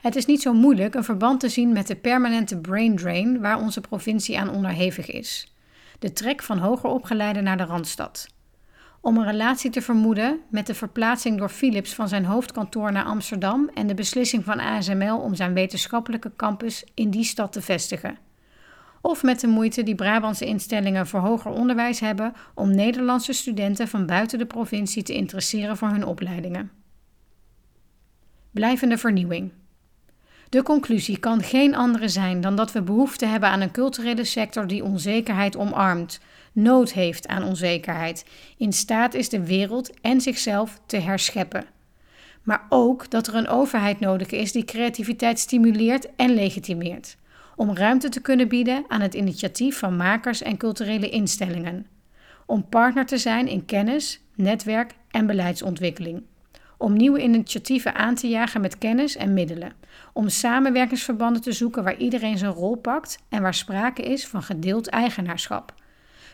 Het 0.00 0.16
is 0.16 0.26
niet 0.26 0.42
zo 0.42 0.52
moeilijk 0.52 0.94
een 0.94 1.04
verband 1.04 1.40
te 1.40 1.48
zien 1.48 1.72
met 1.72 1.86
de 1.86 1.96
permanente 1.96 2.56
brain 2.56 2.96
drain 2.96 3.40
waar 3.40 3.60
onze 3.60 3.80
provincie 3.80 4.38
aan 4.38 4.50
onderhevig 4.50 5.10
is. 5.10 5.54
De 5.98 6.12
trek 6.12 6.42
van 6.42 6.58
hoger 6.58 6.90
opgeleiden 6.90 7.44
naar 7.44 7.56
de 7.56 7.64
Randstad. 7.64 8.26
Om 9.04 9.16
een 9.16 9.24
relatie 9.24 9.70
te 9.70 9.82
vermoeden 9.82 10.40
met 10.48 10.66
de 10.66 10.74
verplaatsing 10.74 11.38
door 11.38 11.48
Philips 11.48 11.94
van 11.94 12.08
zijn 12.08 12.24
hoofdkantoor 12.24 12.92
naar 12.92 13.04
Amsterdam 13.04 13.70
en 13.74 13.86
de 13.86 13.94
beslissing 13.94 14.44
van 14.44 14.60
ASML 14.60 15.18
om 15.18 15.34
zijn 15.34 15.54
wetenschappelijke 15.54 16.32
campus 16.36 16.84
in 16.94 17.10
die 17.10 17.24
stad 17.24 17.52
te 17.52 17.62
vestigen. 17.62 18.18
Of 19.00 19.22
met 19.22 19.40
de 19.40 19.46
moeite 19.46 19.82
die 19.82 19.94
Brabantse 19.94 20.46
instellingen 20.46 21.06
voor 21.06 21.20
hoger 21.20 21.50
onderwijs 21.50 22.00
hebben 22.00 22.32
om 22.54 22.74
Nederlandse 22.74 23.32
studenten 23.32 23.88
van 23.88 24.06
buiten 24.06 24.38
de 24.38 24.46
provincie 24.46 25.02
te 25.02 25.14
interesseren 25.14 25.76
voor 25.76 25.88
hun 25.88 26.06
opleidingen. 26.06 26.70
Blijvende 28.50 28.98
vernieuwing. 28.98 29.52
De 30.48 30.62
conclusie 30.62 31.18
kan 31.18 31.42
geen 31.42 31.74
andere 31.74 32.08
zijn 32.08 32.40
dan 32.40 32.56
dat 32.56 32.72
we 32.72 32.82
behoefte 32.82 33.26
hebben 33.26 33.48
aan 33.48 33.60
een 33.60 33.70
culturele 33.70 34.24
sector 34.24 34.66
die 34.66 34.84
onzekerheid 34.84 35.56
omarmt, 35.56 36.20
nood 36.52 36.92
heeft 36.92 37.28
aan 37.28 37.44
onzekerheid, 37.44 38.24
in 38.56 38.72
staat 38.72 39.14
is 39.14 39.28
de 39.28 39.46
wereld 39.46 40.00
en 40.00 40.20
zichzelf 40.20 40.80
te 40.86 40.96
herscheppen. 40.96 41.64
Maar 42.42 42.66
ook 42.68 43.10
dat 43.10 43.26
er 43.26 43.34
een 43.34 43.48
overheid 43.48 44.00
nodig 44.00 44.30
is 44.30 44.52
die 44.52 44.64
creativiteit 44.64 45.38
stimuleert 45.38 46.08
en 46.16 46.34
legitimeert, 46.34 47.16
om 47.56 47.76
ruimte 47.76 48.08
te 48.08 48.20
kunnen 48.20 48.48
bieden 48.48 48.84
aan 48.88 49.00
het 49.00 49.14
initiatief 49.14 49.78
van 49.78 49.96
makers 49.96 50.42
en 50.42 50.56
culturele 50.56 51.08
instellingen, 51.08 51.86
om 52.46 52.68
partner 52.68 53.06
te 53.06 53.18
zijn 53.18 53.48
in 53.48 53.64
kennis, 53.64 54.20
netwerk 54.34 54.94
en 55.10 55.26
beleidsontwikkeling. 55.26 56.22
Om 56.78 56.96
nieuwe 56.96 57.22
initiatieven 57.22 57.94
aan 57.94 58.14
te 58.14 58.28
jagen 58.28 58.60
met 58.60 58.78
kennis 58.78 59.16
en 59.16 59.34
middelen, 59.34 59.72
om 60.12 60.28
samenwerkingsverbanden 60.28 61.42
te 61.42 61.52
zoeken 61.52 61.84
waar 61.84 61.96
iedereen 61.96 62.38
zijn 62.38 62.52
rol 62.52 62.76
pakt 62.76 63.18
en 63.28 63.42
waar 63.42 63.54
sprake 63.54 64.02
is 64.02 64.26
van 64.26 64.42
gedeeld 64.42 64.88
eigenaarschap, 64.88 65.74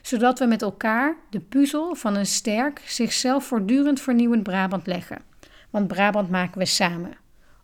zodat 0.08 0.38
we 0.38 0.46
met 0.46 0.62
elkaar 0.62 1.16
de 1.30 1.40
puzzel 1.40 1.94
van 1.94 2.16
een 2.16 2.26
sterk, 2.26 2.82
zichzelf 2.86 3.44
voortdurend 3.44 4.00
vernieuwend 4.00 4.42
Brabant 4.42 4.86
leggen. 4.86 5.22
Want 5.70 5.88
Brabant 5.88 6.30
maken 6.30 6.58
we 6.58 6.64
samen. 6.64 7.16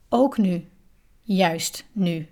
Ook 0.08 0.38
nu. 0.38 0.68
Juist 1.20 1.86
nu. 1.92 2.28